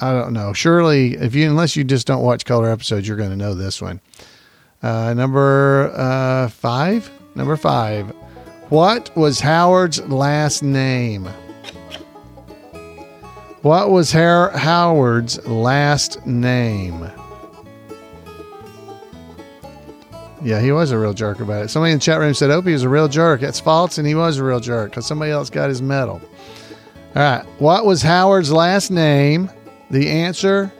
I 0.00 0.12
don't 0.12 0.32
know. 0.32 0.52
Surely, 0.52 1.14
if 1.14 1.34
you 1.34 1.48
unless 1.48 1.76
you 1.76 1.84
just 1.84 2.06
don't 2.06 2.22
watch 2.22 2.44
color 2.44 2.68
episodes, 2.68 3.06
you're 3.06 3.16
going 3.16 3.30
to 3.30 3.36
know 3.36 3.54
this 3.54 3.80
one. 3.80 4.00
Uh, 4.82 5.14
number 5.14 5.92
uh, 5.94 6.48
five. 6.48 7.10
Number 7.34 7.56
five. 7.56 8.10
What 8.68 9.14
was 9.16 9.38
Howard's 9.38 10.00
last 10.08 10.62
name? 10.62 11.28
What 13.62 13.90
was 13.90 14.10
Har- 14.10 14.50
Howard's 14.50 15.46
last 15.46 16.26
name? 16.26 17.08
Yeah, 20.42 20.60
he 20.60 20.72
was 20.72 20.90
a 20.90 20.98
real 20.98 21.14
jerk 21.14 21.38
about 21.38 21.66
it. 21.66 21.68
Somebody 21.68 21.92
in 21.92 21.98
the 21.98 22.02
chat 22.02 22.18
room 22.18 22.34
said 22.34 22.50
Opie 22.50 22.72
was 22.72 22.82
a 22.82 22.88
real 22.88 23.06
jerk. 23.06 23.40
That's 23.40 23.60
false, 23.60 23.98
and 23.98 24.06
he 24.06 24.16
was 24.16 24.38
a 24.38 24.44
real 24.44 24.58
jerk 24.58 24.90
because 24.90 25.06
somebody 25.06 25.30
else 25.30 25.48
got 25.48 25.68
his 25.68 25.80
medal. 25.80 26.20
All 27.14 27.20
right. 27.22 27.44
What 27.58 27.84
was 27.84 28.00
Howard's 28.00 28.50
last 28.50 28.90
name? 28.90 29.50
The 29.90 30.08
answer 30.08 30.72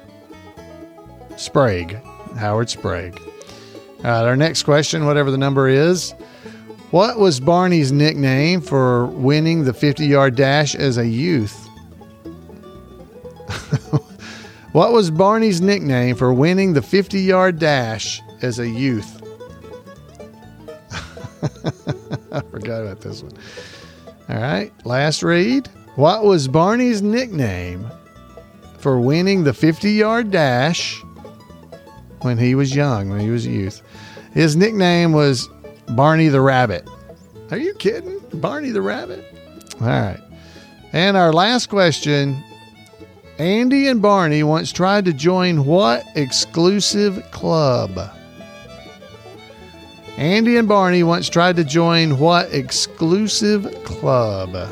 Sprague. 1.36 2.02
Howard 2.36 2.70
Sprague. 2.70 3.20
All 3.98 4.04
right. 4.04 4.24
Our 4.24 4.36
next 4.36 4.62
question, 4.62 5.04
whatever 5.04 5.30
the 5.30 5.36
number 5.36 5.68
is. 5.68 6.12
What 6.90 7.18
was 7.18 7.38
Barney's 7.38 7.92
nickname 7.92 8.62
for 8.62 9.06
winning 9.06 9.64
the 9.64 9.74
50 9.74 10.06
yard 10.06 10.34
dash 10.34 10.74
as 10.74 10.96
a 10.96 11.06
youth? 11.06 11.68
what 14.72 14.92
was 14.92 15.10
Barney's 15.10 15.60
nickname 15.60 16.16
for 16.16 16.32
winning 16.32 16.72
the 16.72 16.82
50 16.82 17.20
yard 17.20 17.58
dash 17.58 18.22
as 18.40 18.58
a 18.58 18.68
youth? 18.68 19.20
I 22.32 22.40
forgot 22.40 22.82
about 22.82 23.02
this 23.02 23.22
one. 23.22 23.32
All 24.30 24.40
right, 24.40 24.72
last 24.86 25.22
read. 25.22 25.68
What 25.96 26.24
was 26.24 26.48
Barney's 26.48 27.02
nickname 27.02 27.86
for 28.78 28.98
winning 28.98 29.44
the 29.44 29.52
50 29.52 29.90
yard 29.90 30.30
dash 30.30 31.02
when 32.22 32.38
he 32.38 32.54
was 32.54 32.74
young, 32.74 33.10
when 33.10 33.20
he 33.20 33.28
was 33.28 33.44
a 33.44 33.50
youth? 33.50 33.82
His 34.32 34.56
nickname 34.56 35.12
was 35.12 35.50
Barney 35.90 36.28
the 36.28 36.40
Rabbit. 36.40 36.88
Are 37.50 37.58
you 37.58 37.74
kidding? 37.74 38.18
Barney 38.32 38.70
the 38.70 38.80
Rabbit? 38.80 39.22
All 39.82 39.86
right. 39.86 40.20
And 40.94 41.14
our 41.14 41.30
last 41.30 41.68
question 41.68 42.42
Andy 43.38 43.88
and 43.88 44.00
Barney 44.00 44.42
once 44.42 44.72
tried 44.72 45.04
to 45.04 45.12
join 45.12 45.66
what 45.66 46.04
exclusive 46.14 47.22
club? 47.32 48.10
Andy 50.16 50.56
and 50.56 50.68
Barney 50.68 51.02
once 51.02 51.28
tried 51.28 51.56
to 51.56 51.64
join 51.64 52.18
what 52.18 52.50
exclusive 52.54 53.74
club? 53.84 54.70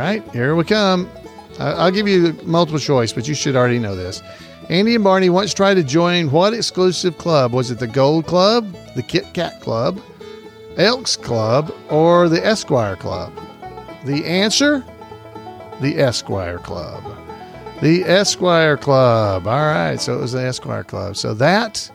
Right, 0.00 0.22
here 0.32 0.54
we 0.54 0.64
come. 0.64 1.10
I'll 1.58 1.90
give 1.90 2.08
you 2.08 2.32
multiple 2.44 2.80
choice, 2.80 3.12
but 3.12 3.28
you 3.28 3.34
should 3.34 3.54
already 3.54 3.78
know 3.78 3.94
this. 3.94 4.22
Andy 4.70 4.94
and 4.94 5.04
Barney 5.04 5.30
once 5.30 5.52
tried 5.52 5.74
to 5.74 5.82
join 5.82 6.30
what 6.30 6.54
exclusive 6.54 7.18
club? 7.18 7.52
Was 7.52 7.70
it 7.70 7.78
the 7.78 7.86
Gold 7.86 8.26
Club, 8.26 8.72
the 8.94 9.02
Kit 9.02 9.26
Kat 9.34 9.60
Club, 9.60 10.00
Elks 10.76 11.16
Club, 11.16 11.74
or 11.90 12.28
the 12.28 12.44
Esquire 12.44 12.96
Club? 12.96 13.32
The 14.04 14.24
answer? 14.24 14.84
The 15.80 15.98
Esquire 15.98 16.58
Club. 16.58 17.02
The 17.82 18.04
Esquire 18.04 18.76
Club. 18.76 19.46
All 19.46 19.66
right. 19.66 20.00
So 20.00 20.16
it 20.16 20.20
was 20.20 20.32
the 20.32 20.42
Esquire 20.42 20.84
Club. 20.84 21.16
So 21.16 21.34
that 21.34 21.90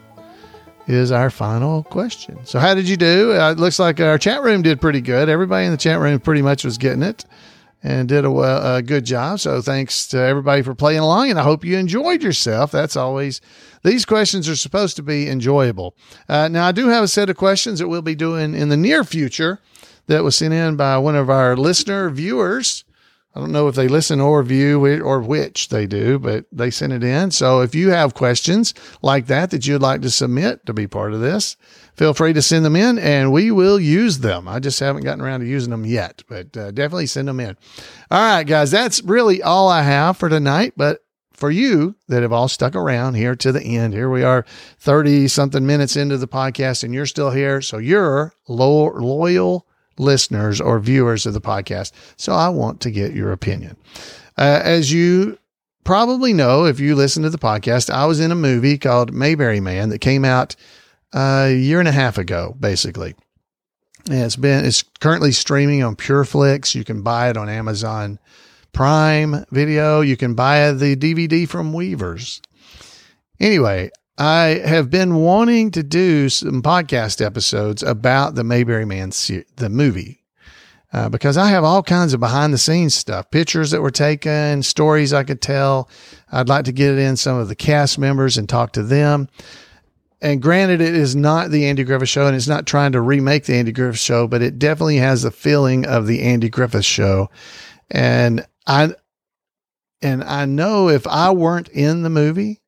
is 0.87 1.11
our 1.11 1.29
final 1.29 1.83
question. 1.83 2.45
So, 2.45 2.59
how 2.59 2.75
did 2.75 2.87
you 2.87 2.97
do? 2.97 3.33
Uh, 3.33 3.51
it 3.51 3.57
looks 3.57 3.79
like 3.79 3.99
our 3.99 4.17
chat 4.17 4.43
room 4.43 4.61
did 4.61 4.81
pretty 4.81 5.01
good. 5.01 5.29
Everybody 5.29 5.65
in 5.65 5.71
the 5.71 5.77
chat 5.77 5.99
room 5.99 6.19
pretty 6.19 6.41
much 6.41 6.63
was 6.63 6.77
getting 6.77 7.01
it 7.03 7.25
and 7.85 8.09
did 8.09 8.25
a, 8.25 8.75
a 8.77 8.81
good 8.81 9.05
job. 9.05 9.39
So, 9.39 9.61
thanks 9.61 10.07
to 10.07 10.17
everybody 10.17 10.63
for 10.63 10.73
playing 10.73 10.99
along. 10.99 11.29
And 11.29 11.39
I 11.39 11.43
hope 11.43 11.63
you 11.63 11.77
enjoyed 11.77 12.23
yourself. 12.23 12.71
That's 12.71 12.95
always, 12.95 13.41
these 13.83 14.05
questions 14.05 14.49
are 14.49 14.55
supposed 14.55 14.95
to 14.95 15.03
be 15.03 15.29
enjoyable. 15.29 15.95
Uh, 16.27 16.47
now, 16.47 16.65
I 16.65 16.71
do 16.71 16.87
have 16.87 17.03
a 17.03 17.07
set 17.07 17.29
of 17.29 17.37
questions 17.37 17.77
that 17.77 17.87
we'll 17.87 18.01
be 18.01 18.15
doing 18.15 18.55
in 18.55 18.69
the 18.69 18.77
near 18.77 19.03
future 19.03 19.59
that 20.07 20.23
was 20.23 20.35
sent 20.35 20.53
in 20.53 20.75
by 20.75 20.97
one 20.97 21.15
of 21.15 21.29
our 21.29 21.55
listener 21.55 22.09
viewers. 22.09 22.85
I 23.35 23.39
don't 23.39 23.51
know 23.51 23.67
if 23.67 23.75
they 23.75 23.87
listen 23.87 24.19
or 24.19 24.41
view 24.41 24.85
it 24.85 25.01
or 25.01 25.21
which 25.21 25.69
they 25.69 25.85
do, 25.85 26.17
but 26.17 26.45
they 26.51 26.71
sent 26.71 26.93
it 26.93 27.03
in. 27.03 27.29
So 27.29 27.61
if 27.61 27.75
you 27.75 27.89
have 27.89 28.15
questions 28.15 28.73
like 29.03 29.27
that 29.27 29.51
that 29.51 29.67
you'd 29.67 29.81
like 29.81 30.01
to 30.01 30.09
submit 30.09 30.65
to 30.65 30.73
be 30.73 30.87
part 30.87 31.13
of 31.13 31.19
this, 31.19 31.55
feel 31.95 32.13
free 32.13 32.33
to 32.33 32.41
send 32.41 32.65
them 32.65 32.75
in 32.75 32.97
and 32.99 33.31
we 33.31 33.51
will 33.51 33.79
use 33.79 34.19
them. 34.19 34.47
I 34.47 34.59
just 34.59 34.79
haven't 34.79 35.03
gotten 35.03 35.21
around 35.21 35.41
to 35.41 35.47
using 35.47 35.71
them 35.71 35.85
yet, 35.85 36.23
but 36.27 36.55
uh, 36.55 36.71
definitely 36.71 37.07
send 37.07 37.27
them 37.27 37.39
in. 37.39 37.57
All 38.11 38.21
right, 38.21 38.43
guys, 38.43 38.71
that's 38.71 39.01
really 39.03 39.41
all 39.41 39.67
I 39.69 39.81
have 39.81 40.17
for 40.17 40.29
tonight. 40.29 40.73
But 40.75 41.03
for 41.33 41.51
you 41.51 41.95
that 42.07 42.21
have 42.21 42.31
all 42.33 42.47
stuck 42.47 42.75
around 42.75 43.15
here 43.15 43.35
to 43.35 43.51
the 43.51 43.61
end, 43.63 43.93
here 43.93 44.09
we 44.09 44.23
are 44.23 44.45
30 44.79 45.27
something 45.27 45.65
minutes 45.65 45.95
into 45.95 46.17
the 46.17 46.27
podcast 46.27 46.83
and 46.83 46.93
you're 46.93 47.05
still 47.05 47.31
here. 47.31 47.61
So 47.61 47.77
you're 47.77 48.33
lo- 48.47 48.93
loyal 48.93 49.67
listeners 49.97 50.59
or 50.59 50.79
viewers 50.79 51.25
of 51.25 51.33
the 51.33 51.41
podcast. 51.41 51.91
So 52.17 52.33
I 52.33 52.49
want 52.49 52.81
to 52.81 52.91
get 52.91 53.13
your 53.13 53.31
opinion. 53.31 53.77
Uh, 54.37 54.59
as 54.63 54.91
you 54.91 55.37
probably 55.83 56.33
know, 56.33 56.65
if 56.65 56.79
you 56.79 56.95
listen 56.95 57.23
to 57.23 57.29
the 57.29 57.37
podcast, 57.37 57.89
I 57.89 58.05
was 58.05 58.19
in 58.19 58.31
a 58.31 58.35
movie 58.35 58.77
called 58.77 59.13
Mayberry 59.13 59.61
Man 59.61 59.89
that 59.89 59.99
came 59.99 60.25
out 60.25 60.55
a 61.15 61.55
year 61.55 61.79
and 61.79 61.87
a 61.87 61.93
half 61.93 62.17
ago, 62.17 62.55
basically. 62.59 63.15
And 64.07 64.19
it's 64.19 64.35
been, 64.35 64.65
it's 64.65 64.83
currently 64.99 65.31
streaming 65.31 65.81
on 65.81 65.95
PureFlix. 65.95 66.75
You 66.75 66.83
can 66.83 67.01
buy 67.01 67.29
it 67.29 67.37
on 67.37 67.49
Amazon 67.49 68.19
Prime 68.73 69.45
Video. 69.49 70.01
You 70.01 70.17
can 70.17 70.35
buy 70.35 70.71
the 70.73 70.95
DVD 70.95 71.47
from 71.47 71.73
Weavers. 71.73 72.41
Anyway, 73.39 73.89
I 74.17 74.61
have 74.65 74.89
been 74.89 75.15
wanting 75.15 75.71
to 75.71 75.83
do 75.83 76.29
some 76.29 76.61
podcast 76.61 77.25
episodes 77.25 77.81
about 77.81 78.35
the 78.35 78.43
Mayberry 78.43 78.85
Man, 78.85 79.09
the 79.09 79.69
movie, 79.69 80.23
uh, 80.93 81.09
because 81.09 81.35
I 81.35 81.49
have 81.49 81.63
all 81.63 81.81
kinds 81.83 82.13
of 82.13 82.19
behind 82.19 82.53
the 82.53 82.57
scenes 82.57 82.93
stuff, 82.93 83.31
pictures 83.31 83.71
that 83.71 83.81
were 83.81 83.91
taken, 83.91 84.63
stories 84.63 85.13
I 85.13 85.23
could 85.23 85.41
tell. 85.41 85.89
I'd 86.31 86.49
like 86.49 86.65
to 86.65 86.71
get 86.71 86.97
in 86.97 87.17
some 87.17 87.37
of 87.37 87.47
the 87.47 87.55
cast 87.55 87.97
members 87.97 88.37
and 88.37 88.47
talk 88.47 88.73
to 88.73 88.83
them. 88.83 89.29
And 90.25 90.41
granted, 90.41 90.81
it 90.81 90.95
is 90.95 91.15
not 91.15 91.51
the 91.51 91.67
Andy 91.67 91.83
Griffith 91.83 92.09
Show, 92.09 92.25
and 92.25 92.35
it's 92.35 92.47
not 92.47 92.65
trying 92.65 92.93
to 92.93 92.99
remake 92.99 93.45
the 93.45 93.53
Andy 93.53 93.71
Griffith 93.71 93.99
Show, 93.99 94.27
but 94.27 94.41
it 94.41 94.57
definitely 94.57 94.97
has 94.97 95.21
the 95.21 95.29
feeling 95.29 95.85
of 95.85 96.07
the 96.07 96.23
Andy 96.23 96.49
Griffith 96.49 96.83
Show. 96.83 97.29
And 97.91 98.43
I, 98.65 98.95
and 100.01 100.23
I 100.23 100.45
know 100.45 100.89
if 100.89 101.05
I 101.05 101.29
weren't 101.29 101.67
in 101.67 102.01
the 102.01 102.09
movie, 102.09 102.63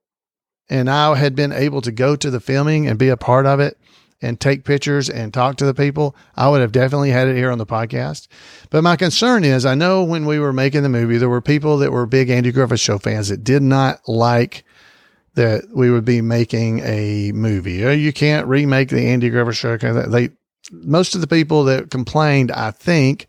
and 0.69 0.87
I 0.87 1.15
had 1.15 1.33
been 1.33 1.51
able 1.51 1.81
to 1.81 1.91
go 1.91 2.15
to 2.15 2.29
the 2.29 2.39
filming 2.39 2.85
and 2.85 2.99
be 2.99 3.09
a 3.09 3.17
part 3.17 3.47
of 3.47 3.59
it 3.59 3.79
and 4.21 4.39
take 4.39 4.63
pictures 4.63 5.09
and 5.09 5.33
talk 5.33 5.55
to 5.55 5.65
the 5.65 5.73
people, 5.73 6.15
I 6.35 6.49
would 6.49 6.61
have 6.61 6.71
definitely 6.71 7.09
had 7.09 7.27
it 7.27 7.37
here 7.37 7.49
on 7.49 7.57
the 7.57 7.65
podcast. 7.65 8.27
But 8.69 8.83
my 8.83 8.95
concern 8.95 9.43
is 9.43 9.65
I 9.65 9.73
know 9.73 10.03
when 10.03 10.27
we 10.27 10.37
were 10.37 10.53
making 10.53 10.83
the 10.83 10.89
movie, 10.89 11.17
there 11.17 11.27
were 11.27 11.41
people 11.41 11.79
that 11.79 11.91
were 11.91 12.05
big 12.05 12.29
Andy 12.29 12.51
Griffith 12.51 12.79
Show 12.79 12.99
fans 12.99 13.29
that 13.29 13.43
did 13.43 13.63
not 13.63 14.07
like 14.07 14.63
that 15.37 15.67
we 15.71 15.91
would 15.91 16.03
be 16.03 16.19
making 16.19 16.79
a 16.79 17.31
movie. 17.31 17.85
Oh, 17.85 17.91
you 17.91 18.11
can't 18.11 18.47
remake 18.47 18.89
the 18.89 19.07
Andy 19.07 19.29
Griffith 19.29 19.55
Show. 19.55 19.77
They, 19.77 20.31
most 20.71 21.13
of 21.13 21.21
the 21.21 21.27
people 21.27 21.63
that 21.65 21.91
complained, 21.91 22.51
I 22.51 22.71
think, 22.71 23.27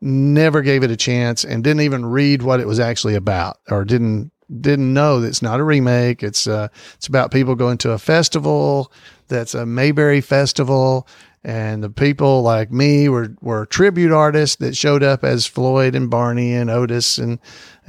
never 0.00 0.62
gave 0.62 0.84
it 0.84 0.92
a 0.92 0.96
chance 0.96 1.44
and 1.44 1.64
didn't 1.64 1.82
even 1.82 2.06
read 2.06 2.42
what 2.42 2.60
it 2.60 2.68
was 2.68 2.78
actually 2.78 3.16
about 3.16 3.58
or 3.68 3.84
didn't 3.84 4.30
didn't 4.60 4.92
know 4.94 5.20
that 5.20 5.26
it's 5.28 5.42
not 5.42 5.58
a 5.58 5.64
remake. 5.64 6.22
It's 6.22 6.46
uh, 6.46 6.68
it's 6.94 7.08
about 7.08 7.32
people 7.32 7.56
going 7.56 7.78
to 7.78 7.92
a 7.92 7.98
festival 7.98 8.92
that's 9.26 9.54
a 9.54 9.66
Mayberry 9.66 10.20
festival, 10.20 11.08
and 11.42 11.82
the 11.82 11.90
people 11.90 12.42
like 12.42 12.70
me 12.70 13.08
were 13.08 13.34
were 13.40 13.66
tribute 13.66 14.12
artists 14.12 14.56
that 14.56 14.76
showed 14.76 15.02
up 15.02 15.24
as 15.24 15.46
Floyd 15.46 15.96
and 15.96 16.08
Barney 16.10 16.54
and 16.54 16.70
Otis 16.70 17.18
and 17.18 17.40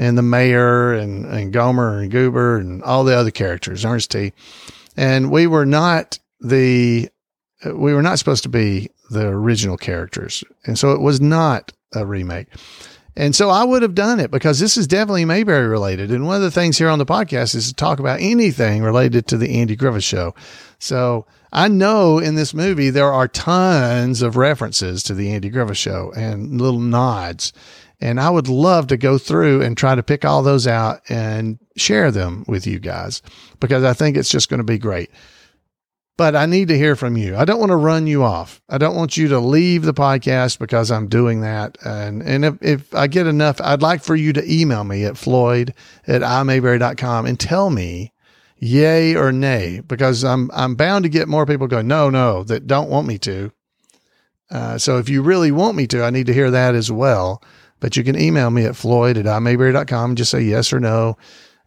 and 0.02 0.18
the 0.18 0.24
mayor 0.24 0.93
and 0.93 1.26
and 1.28 1.54
Gomer 1.54 1.99
and 1.99 2.12
Goober 2.12 2.58
and 2.58 2.84
all 2.84 3.04
the 3.04 3.16
other 3.16 3.32
characters, 3.32 3.86
Ernest 3.86 4.12
T. 4.12 4.34
And 4.97 5.32
we 5.32 5.45
were 5.45 5.66
not 5.66 6.18
the 6.39 7.08
we 7.64 7.93
were 7.93 8.02
not 8.02 8.18
supposed 8.18 8.43
to 8.43 8.49
be 8.49 8.89
the 9.12 9.28
original 9.28 9.78
characters, 9.78 10.43
and 10.66 10.78
so 10.78 10.91
it 10.91 11.02
was 11.02 11.22
not 11.22 11.72
a 11.93 12.06
remake. 12.06 12.47
And 13.16 13.36
so 13.36 13.49
I 13.49 13.64
would 13.64 13.82
have 13.84 13.93
done 13.93 14.20
it 14.20 14.32
because 14.32 14.60
this 14.60 14.78
is 14.78 14.88
definitely 14.88 15.26
Mayberry 15.26 15.68
related. 15.68 16.12
And 16.12 16.26
one 16.26 16.38
of 16.38 16.41
the 16.41 16.49
things 16.49 16.78
here 16.78 16.88
on 16.88 16.97
the 16.97 17.06
podcast 17.06 17.56
is 17.56 17.68
to 17.68 17.74
talk 17.74 17.99
about 17.99 18.22
anything 18.22 18.84
related 18.84 19.28
to 19.28 19.38
the 19.38 19.60
Andy 19.60 19.76
Griffith 19.76 20.06
show. 20.06 20.34
So 20.80 21.26
I 21.52 21.68
know 21.68 22.20
in 22.20 22.36
this 22.36 22.54
movie 22.54 22.89
there 22.89 23.12
are 23.12 23.28
tons 23.28 24.22
of 24.22 24.38
references 24.38 25.04
to 25.04 25.14
the 25.14 25.30
Andy 25.34 25.49
Griffith 25.49 25.78
show 25.78 26.14
and 26.16 26.60
little 26.60 26.80
nods. 26.80 27.52
And 28.02 28.20
I 28.20 28.30
would 28.30 28.47
love 28.47 28.88
to 28.88 28.97
go 28.97 29.18
through 29.18 29.62
and 29.62 29.78
try 29.78 29.93
to 29.95 30.04
pick 30.04 30.26
all 30.26 30.41
those 30.41 30.66
out 30.66 31.02
and 31.08 31.60
share 31.78 32.12
them 32.12 32.43
with 32.47 32.66
you 32.66 32.80
guys 32.80 33.22
because 33.60 33.84
I 33.84 33.93
think 33.93 34.18
it's 34.18 34.30
just 34.30 34.49
going 34.49 34.58
to 34.58 34.64
be 34.64 34.80
great 34.80 35.12
but 36.22 36.36
I 36.36 36.45
need 36.45 36.68
to 36.68 36.78
hear 36.78 36.95
from 36.95 37.18
you. 37.18 37.36
I 37.36 37.45
don't 37.45 37.60
want 37.60 37.72
to 37.72 37.76
run 37.76 38.06
you 38.06 38.24
off. 38.24 38.62
I 38.70 38.78
don't 38.78 38.95
want 38.95 39.18
you 39.18 39.28
to 39.30 39.39
leave 39.39 39.82
the 39.82 39.93
podcast 39.93 40.60
because 40.60 40.91
I'm 40.91 41.08
doing 41.08 41.41
that. 41.41 41.80
And, 41.84 42.22
and 42.22 42.45
if, 42.45 42.62
if 42.62 42.93
I 42.93 43.08
get 43.08 43.26
enough, 43.26 43.60
I'd 43.60 43.82
like 43.82 44.04
for 44.04 44.16
you 44.16 44.32
to 44.34 44.54
email 44.54 44.84
me 44.84 45.04
at 45.04 45.18
floyd 45.18 45.74
at 46.06 46.22
imayberry.com 46.22 47.26
and 47.26 47.39
tell 47.39 47.72
me 47.72 48.14
yay 48.60 49.16
or 49.16 49.32
nay, 49.32 49.80
because 49.80 50.24
I'm, 50.24 50.52
I'm 50.54 50.76
bound 50.76 51.06
to 51.06 51.10
get 51.10 51.28
more 51.28 51.47
people 51.47 51.66
going, 51.66 51.88
no, 51.88 52.12
no, 52.12 52.43
that 52.43 52.68
don't 52.68 52.91
want 52.91 53.08
me 53.08 53.18
to. 53.18 53.52
Uh, 54.52 54.78
so 54.78 54.99
if 54.99 55.10
you 55.10 55.24
really 55.24 55.52
want 55.52 55.76
me 55.76 55.88
to, 55.88 56.04
I 56.04 56.12
need 56.12 56.28
to 56.28 56.36
hear 56.36 56.52
that 56.52 56.76
as 56.76 56.91
well. 56.91 57.41
But 57.82 57.97
you 57.97 58.05
can 58.05 58.17
email 58.17 58.49
me 58.49 58.63
at 58.63 58.77
floyd 58.77 59.17
at 59.17 59.25
imayberry.com 59.25 60.11
and 60.11 60.17
just 60.17 60.32
say 60.32 60.41
yes 60.41 60.71
or 60.71 60.79
no. 60.79 61.17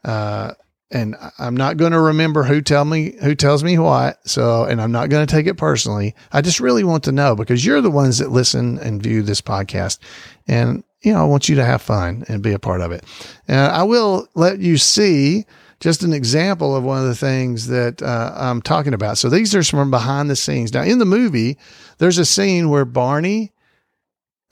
Uh, 0.03 0.53
and 0.91 1.17
I'm 1.39 1.57
not 1.57 1.77
going 1.77 1.93
to 1.93 2.01
remember 2.01 2.45
who 2.45 2.63
tell 2.63 2.85
me 2.85 3.17
who 3.21 3.35
tells 3.35 3.65
me 3.65 3.79
what. 3.79 4.27
So, 4.27 4.65
and 4.65 4.81
I'm 4.81 4.93
not 4.93 5.11
going 5.11 5.27
to 5.27 5.31
take 5.31 5.47
it 5.47 5.57
personally. 5.57 6.15
I 6.33 6.41
just 6.41 6.61
really 6.61 6.85
want 6.85 7.05
to 7.05 7.13
know 7.13 7.35
because 7.35 7.67
you're 7.67 7.81
the 7.81 7.91
ones 7.91 8.19
that 8.19 8.31
listen 8.31 8.79
and 8.79 9.03
view 9.03 9.23
this 9.23 9.41
podcast, 9.41 9.99
and 10.47 10.85
you 11.03 11.13
know 11.13 11.21
I 11.21 11.25
want 11.25 11.49
you 11.49 11.57
to 11.57 11.65
have 11.65 11.83
fun 11.83 12.25
and 12.29 12.43
be 12.43 12.53
a 12.53 12.59
part 12.59 12.81
of 12.81 12.93
it. 12.93 13.05
And 13.49 13.59
I 13.59 13.83
will 13.83 14.29
let 14.35 14.61
you 14.61 14.79
see 14.79 15.47
just 15.81 16.03
an 16.03 16.13
example 16.13 16.77
of 16.77 16.85
one 16.85 16.99
of 16.99 17.07
the 17.07 17.15
things 17.15 17.67
that 17.67 18.01
uh, 18.01 18.33
I'm 18.37 18.63
talking 18.63 18.95
about. 18.95 19.19
So 19.19 19.29
these 19.29 19.55
are 19.55 19.63
from 19.65 19.91
behind 19.91 20.31
the 20.31 20.37
scenes. 20.37 20.73
Now 20.73 20.83
in 20.83 20.99
the 20.99 21.05
movie, 21.05 21.59
there's 21.99 22.19
a 22.19 22.25
scene 22.25 22.71
where 22.71 22.85
Barney 22.85 23.53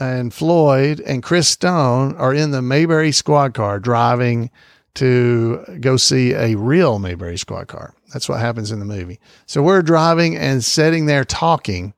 and 0.02 0.34
Floyd 0.34 1.00
and 1.00 1.22
Chris 1.22 1.48
Stone 1.48 2.16
are 2.16 2.34
in 2.34 2.50
the 2.50 2.62
Mayberry 2.62 3.12
squad 3.12 3.54
car 3.54 3.78
driving 3.78 4.50
to 4.94 5.64
go 5.80 5.96
see 5.96 6.32
a 6.32 6.56
real 6.56 6.98
Mayberry 6.98 7.38
squad 7.38 7.68
car. 7.68 7.94
That's 8.12 8.28
what 8.28 8.40
happens 8.40 8.70
in 8.70 8.78
the 8.78 8.84
movie. 8.84 9.20
So 9.46 9.62
we're 9.62 9.82
driving 9.82 10.36
and 10.36 10.62
sitting 10.62 11.06
there 11.06 11.24
talking 11.24 11.94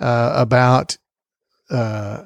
uh, 0.00 0.32
about, 0.34 0.98
uh, 1.70 2.24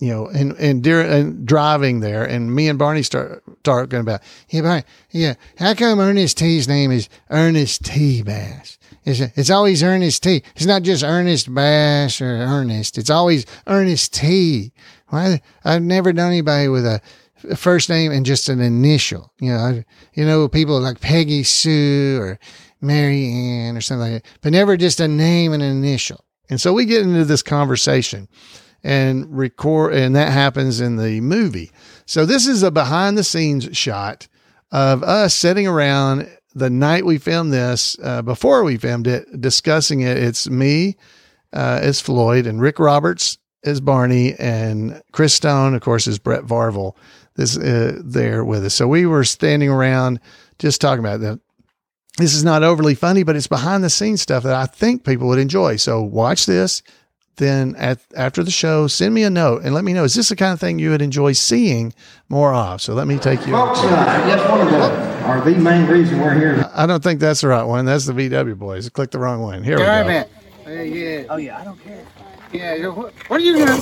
you 0.00 0.08
know, 0.08 0.26
and 0.26 0.52
and 0.52 0.82
during 0.82 1.12
and 1.12 1.46
driving 1.46 2.00
there, 2.00 2.24
and 2.24 2.52
me 2.52 2.68
and 2.68 2.78
Barney 2.78 3.04
start 3.04 3.44
talking 3.62 4.00
about, 4.00 4.20
yeah, 4.48 4.62
Barney, 4.62 4.82
yeah, 5.10 5.34
how 5.58 5.74
come 5.74 6.00
Ernest 6.00 6.38
T's 6.38 6.66
name 6.66 6.90
is 6.90 7.08
Ernest 7.30 7.84
T. 7.84 8.22
Bass? 8.22 8.78
It's, 9.04 9.20
it's 9.36 9.50
always 9.50 9.82
Ernest 9.82 10.22
T. 10.22 10.42
It's 10.54 10.66
not 10.66 10.82
just 10.82 11.02
Ernest 11.02 11.52
Bass 11.52 12.20
or 12.20 12.26
Ernest. 12.26 12.98
It's 12.98 13.10
always 13.10 13.46
Ernest 13.66 14.14
T. 14.14 14.72
Why? 15.08 15.40
I've 15.64 15.82
never 15.82 16.12
known 16.12 16.28
anybody 16.28 16.68
with 16.68 16.86
a 16.86 17.00
first 17.56 17.88
name 17.88 18.12
and 18.12 18.24
just 18.24 18.48
an 18.48 18.60
initial. 18.60 19.32
You 19.40 19.52
know, 19.52 19.58
I, 19.58 19.84
you 20.14 20.24
know, 20.24 20.48
people 20.48 20.80
like 20.80 21.00
Peggy 21.00 21.42
Sue 21.42 22.18
or 22.20 22.38
Mary 22.80 23.26
Ann 23.28 23.76
or 23.76 23.80
something 23.80 24.12
like 24.12 24.22
that, 24.22 24.30
but 24.40 24.52
never 24.52 24.76
just 24.76 25.00
a 25.00 25.08
name 25.08 25.52
and 25.52 25.62
an 25.62 25.70
initial. 25.70 26.24
And 26.50 26.60
so 26.60 26.72
we 26.72 26.84
get 26.84 27.02
into 27.02 27.24
this 27.24 27.42
conversation 27.42 28.28
and 28.84 29.26
record, 29.36 29.94
and 29.94 30.14
that 30.16 30.32
happens 30.32 30.80
in 30.80 30.96
the 30.96 31.20
movie. 31.20 31.70
So 32.04 32.26
this 32.26 32.46
is 32.46 32.62
a 32.62 32.70
behind 32.70 33.16
the 33.16 33.24
scenes 33.24 33.76
shot 33.76 34.28
of 34.70 35.02
us 35.02 35.34
sitting 35.34 35.66
around 35.66 36.28
the 36.54 36.70
night 36.70 37.04
we 37.04 37.18
filmed 37.18 37.52
this, 37.52 37.96
uh, 38.02 38.22
before 38.22 38.64
we 38.64 38.76
filmed 38.76 39.06
it, 39.06 39.40
discussing 39.40 40.00
it. 40.00 40.16
It's 40.16 40.48
me, 40.48 40.96
uh, 41.52 41.92
Floyd 41.92 42.46
and 42.46 42.60
Rick 42.60 42.78
Roberts 42.78 43.38
as 43.64 43.80
Barney 43.80 44.34
and 44.38 45.02
Chris 45.12 45.34
Stone, 45.34 45.74
of 45.74 45.82
course, 45.82 46.06
is 46.06 46.18
Brett 46.18 46.42
Varvel. 46.42 46.96
This 47.34 47.56
uh, 47.56 47.98
there 48.04 48.44
with 48.44 48.64
us. 48.64 48.74
So 48.74 48.86
we 48.86 49.06
were 49.06 49.24
standing 49.24 49.70
around 49.70 50.20
just 50.58 50.80
talking 50.80 51.04
about 51.04 51.20
that. 51.20 51.40
This 52.18 52.34
is 52.34 52.44
not 52.44 52.62
overly 52.62 52.94
funny, 52.94 53.22
but 53.22 53.36
it's 53.36 53.46
behind 53.46 53.82
the 53.82 53.88
scenes 53.88 54.20
stuff 54.20 54.42
that 54.42 54.54
I 54.54 54.66
think 54.66 55.04
people 55.04 55.28
would 55.28 55.38
enjoy. 55.38 55.76
So 55.76 56.02
watch 56.02 56.44
this. 56.44 56.82
Then 57.36 57.74
at 57.76 58.00
after 58.14 58.44
the 58.44 58.50
show, 58.50 58.86
send 58.86 59.14
me 59.14 59.22
a 59.22 59.30
note 59.30 59.62
and 59.64 59.74
let 59.74 59.84
me 59.84 59.94
know 59.94 60.04
is 60.04 60.14
this 60.14 60.28
the 60.28 60.36
kind 60.36 60.52
of 60.52 60.60
thing 60.60 60.78
you 60.78 60.90
would 60.90 61.00
enjoy 61.00 61.32
seeing 61.32 61.94
more 62.28 62.52
of? 62.52 62.82
So 62.82 62.92
let 62.92 63.06
me 63.06 63.16
take 63.16 63.46
you. 63.46 63.52
Folks, 63.54 63.78
I 63.80 64.26
guess 64.26 64.50
one 64.50 64.60
of 64.60 65.11
the, 65.22 65.28
or 65.28 65.40
the 65.40 65.54
main 65.58 65.86
reason 65.86 66.20
we're 66.20 66.34
here. 66.34 66.68
I 66.74 66.86
don't 66.86 67.02
think 67.02 67.20
that's 67.20 67.40
the 67.42 67.48
right 67.48 67.62
one. 67.64 67.84
That's 67.84 68.06
the 68.06 68.12
VW 68.12 68.56
boys. 68.58 68.88
Click 68.88 69.10
the 69.10 69.18
wrong 69.18 69.40
one. 69.42 69.62
Here 69.62 69.78
we 69.78 69.84
Damn 69.84 70.06
go. 70.06 70.12
it. 70.12 70.30
Uh, 70.66 70.70
yeah. 70.82 71.24
Oh 71.30 71.36
yeah, 71.36 71.58
I 71.60 71.64
don't 71.64 71.82
care. 71.82 72.04
Yeah, 72.52 72.74
you 72.74 72.82
know, 72.82 72.92
what, 72.92 73.14
what 73.30 73.40
are 73.40 73.44
you 73.44 73.58
gonna? 73.64 73.80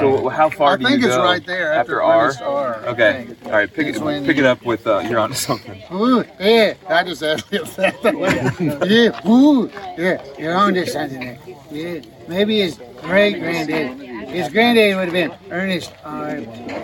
So 0.00 0.30
how 0.30 0.48
far 0.48 0.72
I 0.72 0.76
do 0.78 0.82
you 0.84 0.88
think 0.88 1.04
it's 1.04 1.16
right 1.16 1.44
there 1.44 1.70
after, 1.70 2.02
R? 2.02 2.28
first 2.28 2.40
R. 2.40 2.76
I 2.82 2.86
Okay. 2.88 3.26
All 3.44 3.50
right. 3.52 3.72
Pick 3.72 3.88
it. 3.94 4.00
when 4.00 4.24
Pick 4.24 4.38
you- 4.38 4.44
it 4.44 4.46
up 4.46 4.64
with. 4.64 4.86
Uh, 4.86 5.00
you're 5.00 5.18
onto 5.18 5.34
something. 5.34 5.82
Ooh, 5.92 6.24
yeah, 6.40 6.74
I 6.88 7.04
just 7.04 7.20
said 7.20 7.40
that. 7.50 8.86
yeah, 8.88 9.30
ooh, 9.30 9.70
yeah, 9.98 10.24
you're 10.38 10.54
on 10.56 10.72
to 10.74 10.86
something 10.86 11.20
there. 11.20 11.38
Yeah, 11.70 12.00
maybe 12.26 12.60
his 12.60 12.80
great 13.02 13.38
granddad, 13.38 13.98
his 14.30 14.48
granddad 14.52 14.96
would 14.96 15.04
have 15.04 15.12
been 15.12 15.32
Ernest 15.50 15.92
R. 16.04 16.36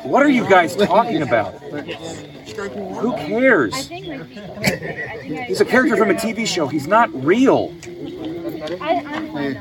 What 0.04 0.22
are 0.22 0.28
you 0.28 0.48
guys 0.48 0.76
talking 0.76 1.22
about? 1.22 1.54
Who 1.54 3.12
cares? 3.16 3.88
He's 3.88 5.60
a 5.60 5.64
character 5.64 5.96
from 5.96 6.10
a 6.10 6.14
TV 6.14 6.46
show. 6.46 6.66
He's 6.66 6.86
not 6.86 7.12
real. 7.24 7.74
You 7.82 9.54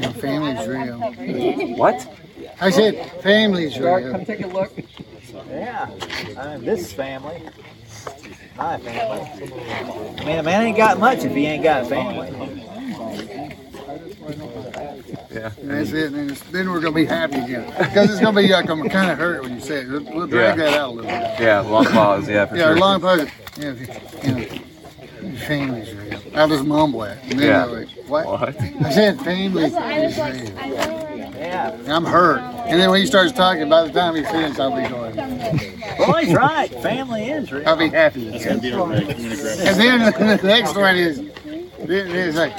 know, 0.00 0.12
family's 0.20 0.66
real. 0.66 0.98
What? 1.76 2.08
I 2.60 2.70
said 2.70 3.10
family's 3.22 3.78
real. 3.78 4.12
Come 4.12 4.24
take 4.24 4.42
a 4.42 4.46
look. 4.46 4.72
Yeah, 5.48 5.90
uh, 6.36 6.58
this 6.58 6.92
family. 6.92 7.42
My 8.56 8.78
family. 8.78 10.20
I 10.20 10.24
mean, 10.24 10.38
a 10.38 10.42
man 10.42 10.62
ain't 10.62 10.76
got 10.76 10.98
much 10.98 11.24
if 11.24 11.32
he 11.32 11.46
ain't 11.46 11.64
got 11.64 11.82
a 11.82 11.86
family. 11.86 12.64
Yeah. 15.30 15.50
And 15.60 15.70
that's 15.70 15.92
it. 15.92 16.06
And 16.06 16.14
then, 16.14 16.24
it's- 16.30 16.42
then 16.50 16.70
we're 16.70 16.80
gonna 16.80 16.94
be 16.94 17.04
happy 17.06 17.36
again 17.38 17.66
because 17.78 18.10
it's 18.10 18.20
gonna 18.20 18.40
be 18.40 18.48
like 18.48 18.68
I'm 18.68 18.88
kind 18.88 19.10
of 19.10 19.18
hurt 19.18 19.42
when 19.42 19.54
you 19.54 19.60
say 19.60 19.80
it. 19.80 19.88
We'll, 19.88 20.02
we'll 20.14 20.26
drag 20.26 20.58
Yeah. 20.58 20.64
that 20.64 20.74
out 20.80 20.88
a 20.88 20.92
little 20.92 21.10
bit. 21.10 21.40
Yeah. 21.40 21.60
Long 21.60 21.84
pause. 21.86 22.28
Yeah. 22.28 22.46
For 22.46 22.56
yeah, 22.56 22.64
sure. 22.66 22.76
long 22.78 23.00
pause. 23.00 23.28
Yeah, 23.58 23.72
if 23.72 23.80
you, 23.80 24.28
you 24.28 24.34
know, 24.34 25.28
your 25.30 25.38
family's 25.40 25.94
real. 25.94 26.20
I'll 26.34 26.48
just 26.48 26.64
mumble 26.64 27.04
it. 27.04 27.18
And 27.24 27.38
then 27.38 27.46
Yeah. 27.48 27.64
like, 27.64 27.88
what? 28.08 28.26
What? 28.26 28.60
I 28.60 28.90
said 28.92 29.20
family 29.20 29.64
is 29.64 29.72
real. 29.72 29.82
Yeah. 31.36 31.76
I'm 31.88 32.04
hurt. 32.04 32.40
And 32.40 32.80
then 32.80 32.90
when 32.90 33.00
he 33.00 33.06
starts 33.06 33.32
talking, 33.32 33.68
by 33.68 33.84
the 33.86 33.92
time 33.92 34.14
he 34.14 34.22
finishes, 34.22 34.58
I'll 34.58 34.70
be 34.74 34.88
going. 34.88 35.14
Well, 35.96 36.14
he's 36.16 36.34
right. 36.34 36.68
Family 36.82 37.28
is 37.28 37.52
real. 37.52 37.68
I'll 37.68 37.76
be 37.76 37.88
happy. 37.88 38.28
That's 38.30 38.44
gonna 38.44 38.58
be 38.60 38.72
And 38.72 39.76
then 39.80 40.12
the 40.38 40.40
next 40.42 40.74
one 40.74 40.96
is, 40.96 41.18
then 41.46 42.10
it's 42.10 42.36
like, 42.36 42.52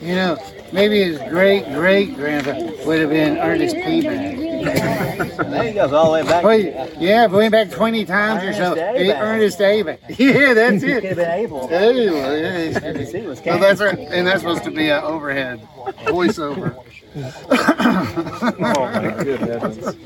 you 0.00 0.16
know, 0.16 0.36
maybe 0.72 1.02
his 1.02 1.18
great 1.30 1.64
great 1.72 2.14
grandfather 2.14 2.72
would 2.86 3.00
have 3.00 3.10
been 3.10 3.38
Ernest 3.38 3.74
Peabody. 3.76 4.36
There 4.64 5.62
he 5.64 5.72
goes 5.72 5.92
all 5.92 6.06
the 6.06 6.12
way 6.12 6.22
back. 6.22 6.44
Wait, 6.44 6.74
yeah, 6.98 7.26
going 7.28 7.50
back 7.50 7.70
20 7.70 8.04
times 8.04 8.44
or 8.44 8.52
so. 8.52 8.76
Ernest 8.76 9.00
Abel. 9.00 9.22
Ernest 9.22 9.60
Abel. 9.60 9.98
Yeah, 10.18 10.54
that's 10.54 10.84
Could 10.84 10.90
it. 10.90 11.04
have 11.04 11.16
been 11.16 11.30
able. 11.30 11.66
There 11.68 11.92
yeah. 11.92 13.26
Was 13.26 13.38
So 13.38 13.58
that's 13.58 13.80
right, 13.80 13.98
and 13.98 14.26
that's 14.26 14.40
supposed 14.40 14.64
to 14.64 14.70
be 14.70 14.88
an 14.90 15.02
overhead 15.02 15.60
voiceover. 16.04 16.76
Oh 17.12 18.84
my 18.94 19.24
good 19.24 19.40
heavens. 19.40 19.96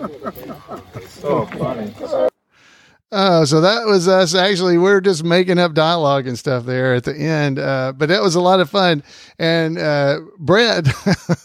So 1.11 1.45
funny. 1.47 2.31
Oh, 3.13 3.45
so 3.45 3.61
that 3.61 3.87
was 3.87 4.09
us. 4.09 4.35
Actually, 4.35 4.77
we 4.77 4.91
are 4.91 5.01
just 5.01 5.23
making 5.23 5.59
up 5.61 5.73
dialogue 5.73 6.27
and 6.27 6.37
stuff 6.37 6.65
there 6.65 6.95
at 6.95 7.05
the 7.05 7.15
end. 7.15 7.61
Uh, 7.61 7.93
but 7.97 8.09
that 8.09 8.23
was 8.23 8.35
a 8.35 8.41
lot 8.41 8.59
of 8.59 8.69
fun. 8.69 9.05
And 9.39 9.79
uh, 9.79 10.19
Brett, 10.39 10.89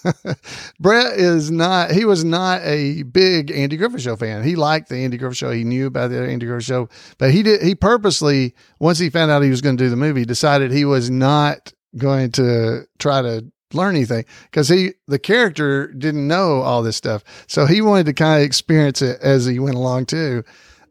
Brett 0.80 1.20
is 1.20 1.52
not. 1.52 1.92
He 1.92 2.06
was 2.06 2.24
not 2.24 2.62
a 2.64 3.04
big 3.04 3.52
Andy 3.52 3.78
Griffith 3.78 4.02
Show 4.02 4.16
fan. 4.16 4.44
He 4.44 4.56
liked 4.56 4.90
the 4.90 4.98
Andy 4.98 5.18
Griffith 5.18 5.38
Show. 5.38 5.52
He 5.52 5.64
knew 5.64 5.86
about 5.86 6.10
the 6.10 6.28
Andy 6.28 6.48
Griffith 6.48 6.66
Show, 6.66 6.90
but 7.20 7.32
he 7.32 7.44
did. 7.44 7.62
He 7.62 7.76
purposely, 7.76 8.56
once 8.80 8.98
he 8.98 9.12
found 9.12 9.30
out 9.30 9.44
he 9.44 9.52
was 9.52 9.62
going 9.62 9.78
to 9.78 9.84
do 9.84 9.92
the 9.92 9.96
movie, 9.96 10.26
decided 10.26 10.72
he 10.72 10.86
was 10.86 11.12
not 11.12 11.72
going 11.98 12.32
to 12.32 12.86
try 12.98 13.22
to 13.22 13.46
learn 13.74 13.96
anything 13.96 14.26
because 14.50 14.68
he 14.68 14.94
the 15.08 15.20
character 15.20 15.94
didn't 15.94 16.28
know 16.28 16.62
all 16.62 16.82
this 16.82 16.96
stuff 16.98 17.24
so 17.48 17.68
he 17.68 17.82
wanted 17.82 18.08
to 18.08 18.14
kind 18.14 18.40
of 18.42 18.46
experience 18.46 19.00
it 19.02 19.20
as 19.22 19.46
he 19.46 19.60
went 19.60 19.76
along 19.76 20.08
too 20.08 20.44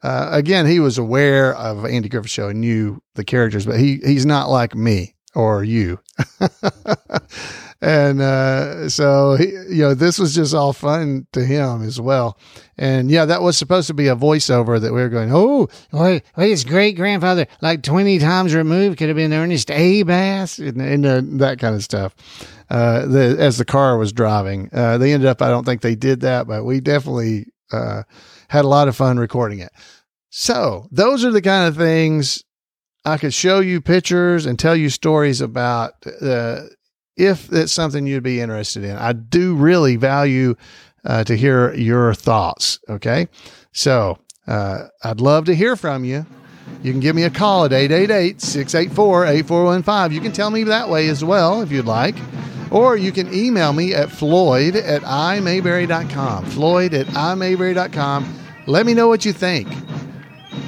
uh, 0.02 0.28
again, 0.32 0.66
he 0.66 0.80
was 0.80 0.98
aware 0.98 1.54
of 1.54 1.84
Andy 1.84 2.08
Griffith 2.08 2.30
Show 2.30 2.48
and 2.48 2.60
knew 2.60 3.02
the 3.14 3.24
characters, 3.24 3.66
but 3.66 3.78
he 3.78 3.98
he's 4.04 4.26
not 4.26 4.48
like 4.48 4.74
me 4.74 5.14
or 5.34 5.64
you. 5.64 6.00
and 7.80 8.20
uh, 8.20 8.88
so 8.88 9.36
he, 9.36 9.46
you 9.46 9.82
know, 9.82 9.94
this 9.94 10.18
was 10.18 10.34
just 10.34 10.54
all 10.54 10.72
fun 10.72 11.26
to 11.32 11.44
him 11.44 11.82
as 11.82 12.00
well. 12.00 12.38
And 12.76 13.10
yeah, 13.10 13.24
that 13.24 13.42
was 13.42 13.56
supposed 13.56 13.86
to 13.88 13.94
be 13.94 14.08
a 14.08 14.16
voiceover 14.16 14.80
that 14.80 14.92
we 14.92 15.00
were 15.00 15.08
going, 15.08 15.30
oh, 15.32 15.68
wait, 15.92 16.22
wait 16.36 16.50
his 16.50 16.64
great 16.64 16.96
grandfather, 16.96 17.46
like 17.60 17.82
twenty 17.82 18.18
times 18.18 18.54
removed, 18.54 18.98
could 18.98 19.08
have 19.08 19.16
been 19.16 19.32
Ernest 19.32 19.70
A. 19.70 20.02
Bass, 20.02 20.58
and, 20.58 20.80
and 20.80 21.06
uh, 21.06 21.22
that 21.38 21.58
kind 21.58 21.74
of 21.74 21.82
stuff. 21.82 22.14
Uh, 22.70 23.06
the, 23.06 23.36
as 23.38 23.56
the 23.58 23.64
car 23.64 23.96
was 23.96 24.12
driving, 24.12 24.68
uh, 24.72 24.98
they 24.98 25.12
ended 25.12 25.28
up. 25.28 25.40
I 25.42 25.48
don't 25.48 25.64
think 25.64 25.80
they 25.80 25.94
did 25.94 26.20
that, 26.20 26.46
but 26.46 26.64
we 26.64 26.80
definitely 26.80 27.46
uh, 27.72 28.02
had 28.48 28.64
a 28.64 28.68
lot 28.68 28.88
of 28.88 28.96
fun 28.96 29.18
recording 29.18 29.60
it. 29.60 29.72
So 30.30 30.88
those 30.90 31.24
are 31.24 31.30
the 31.30 31.42
kind 31.42 31.68
of 31.68 31.76
things 31.76 32.44
I 33.04 33.16
could 33.16 33.32
show 33.32 33.60
you 33.60 33.80
pictures 33.80 34.46
and 34.46 34.58
tell 34.58 34.76
you 34.76 34.90
stories 34.90 35.40
about 35.40 35.94
uh, 36.20 36.64
if 37.16 37.52
it's 37.52 37.72
something 37.72 38.06
you'd 38.06 38.22
be 38.22 38.40
interested 38.40 38.84
in. 38.84 38.96
I 38.96 39.12
do 39.12 39.54
really 39.54 39.96
value 39.96 40.54
uh, 41.04 41.24
to 41.24 41.36
hear 41.36 41.74
your 41.74 42.14
thoughts. 42.14 42.78
Okay. 42.88 43.28
So 43.72 44.18
uh, 44.46 44.88
I'd 45.02 45.20
love 45.20 45.46
to 45.46 45.54
hear 45.54 45.76
from 45.76 46.04
you. 46.04 46.26
You 46.82 46.92
can 46.92 47.00
give 47.00 47.16
me 47.16 47.24
a 47.24 47.30
call 47.30 47.64
at 47.64 47.72
888 47.72 48.40
684 48.40 49.26
8415. 49.26 50.14
You 50.14 50.20
can 50.20 50.32
tell 50.32 50.50
me 50.50 50.64
that 50.64 50.88
way 50.88 51.08
as 51.08 51.24
well 51.24 51.62
if 51.62 51.72
you'd 51.72 51.86
like. 51.86 52.14
Or 52.70 52.96
you 52.96 53.12
can 53.12 53.32
email 53.32 53.72
me 53.72 53.94
at 53.94 54.10
floyd 54.10 54.76
at 54.76 55.02
imayberry.com. 55.02 56.44
Floyd 56.46 56.94
at 56.94 57.06
imayberry.com. 57.06 58.34
Let 58.66 58.84
me 58.84 58.94
know 58.94 59.08
what 59.08 59.24
you 59.24 59.32
think. 59.32 59.68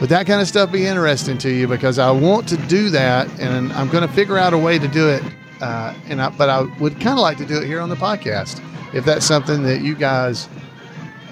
would 0.00 0.08
that 0.08 0.26
kind 0.26 0.40
of 0.40 0.48
stuff 0.48 0.72
be 0.72 0.86
interesting 0.86 1.36
to 1.38 1.50
you? 1.50 1.68
Because 1.68 1.98
I 1.98 2.10
want 2.10 2.48
to 2.48 2.56
do 2.56 2.88
that, 2.90 3.28
and 3.38 3.72
I'm 3.74 3.88
going 3.90 4.06
to 4.06 4.12
figure 4.14 4.38
out 4.38 4.54
a 4.54 4.58
way 4.58 4.78
to 4.78 4.88
do 4.88 5.08
it. 5.08 5.22
Uh, 5.60 5.94
and 6.08 6.22
I, 6.22 6.30
but 6.30 6.48
I 6.48 6.62
would 6.80 6.94
kind 6.94 7.18
of 7.18 7.18
like 7.18 7.36
to 7.38 7.44
do 7.44 7.60
it 7.60 7.66
here 7.66 7.80
on 7.80 7.90
the 7.90 7.96
podcast 7.96 8.62
if 8.94 9.04
that's 9.04 9.26
something 9.26 9.62
that 9.64 9.82
you 9.82 9.94
guys 9.94 10.48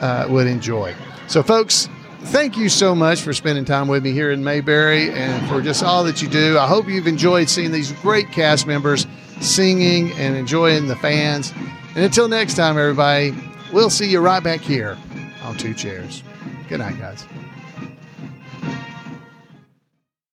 uh, 0.00 0.26
would 0.28 0.46
enjoy. 0.46 0.94
So, 1.28 1.42
folks, 1.42 1.88
thank 2.24 2.56
you 2.56 2.68
so 2.68 2.94
much 2.94 3.22
for 3.22 3.32
spending 3.32 3.64
time 3.64 3.88
with 3.88 4.04
me 4.04 4.12
here 4.12 4.30
in 4.30 4.44
Mayberry 4.44 5.10
and 5.10 5.48
for 5.48 5.62
just 5.62 5.82
all 5.82 6.04
that 6.04 6.20
you 6.20 6.28
do. 6.28 6.58
I 6.58 6.66
hope 6.66 6.88
you've 6.88 7.06
enjoyed 7.06 7.48
seeing 7.48 7.72
these 7.72 7.92
great 7.92 8.30
cast 8.30 8.66
members 8.66 9.06
singing 9.40 10.12
and 10.12 10.36
enjoying 10.36 10.88
the 10.88 10.96
fans. 10.96 11.52
And 11.94 12.04
until 12.04 12.28
next 12.28 12.54
time, 12.54 12.78
everybody, 12.78 13.34
we'll 13.72 13.90
see 13.90 14.08
you 14.08 14.20
right 14.20 14.42
back 14.42 14.60
here 14.60 14.96
on 15.42 15.56
Two 15.56 15.74
Chairs. 15.74 16.22
Good 16.68 16.78
night, 16.78 16.98
guys. 16.98 17.26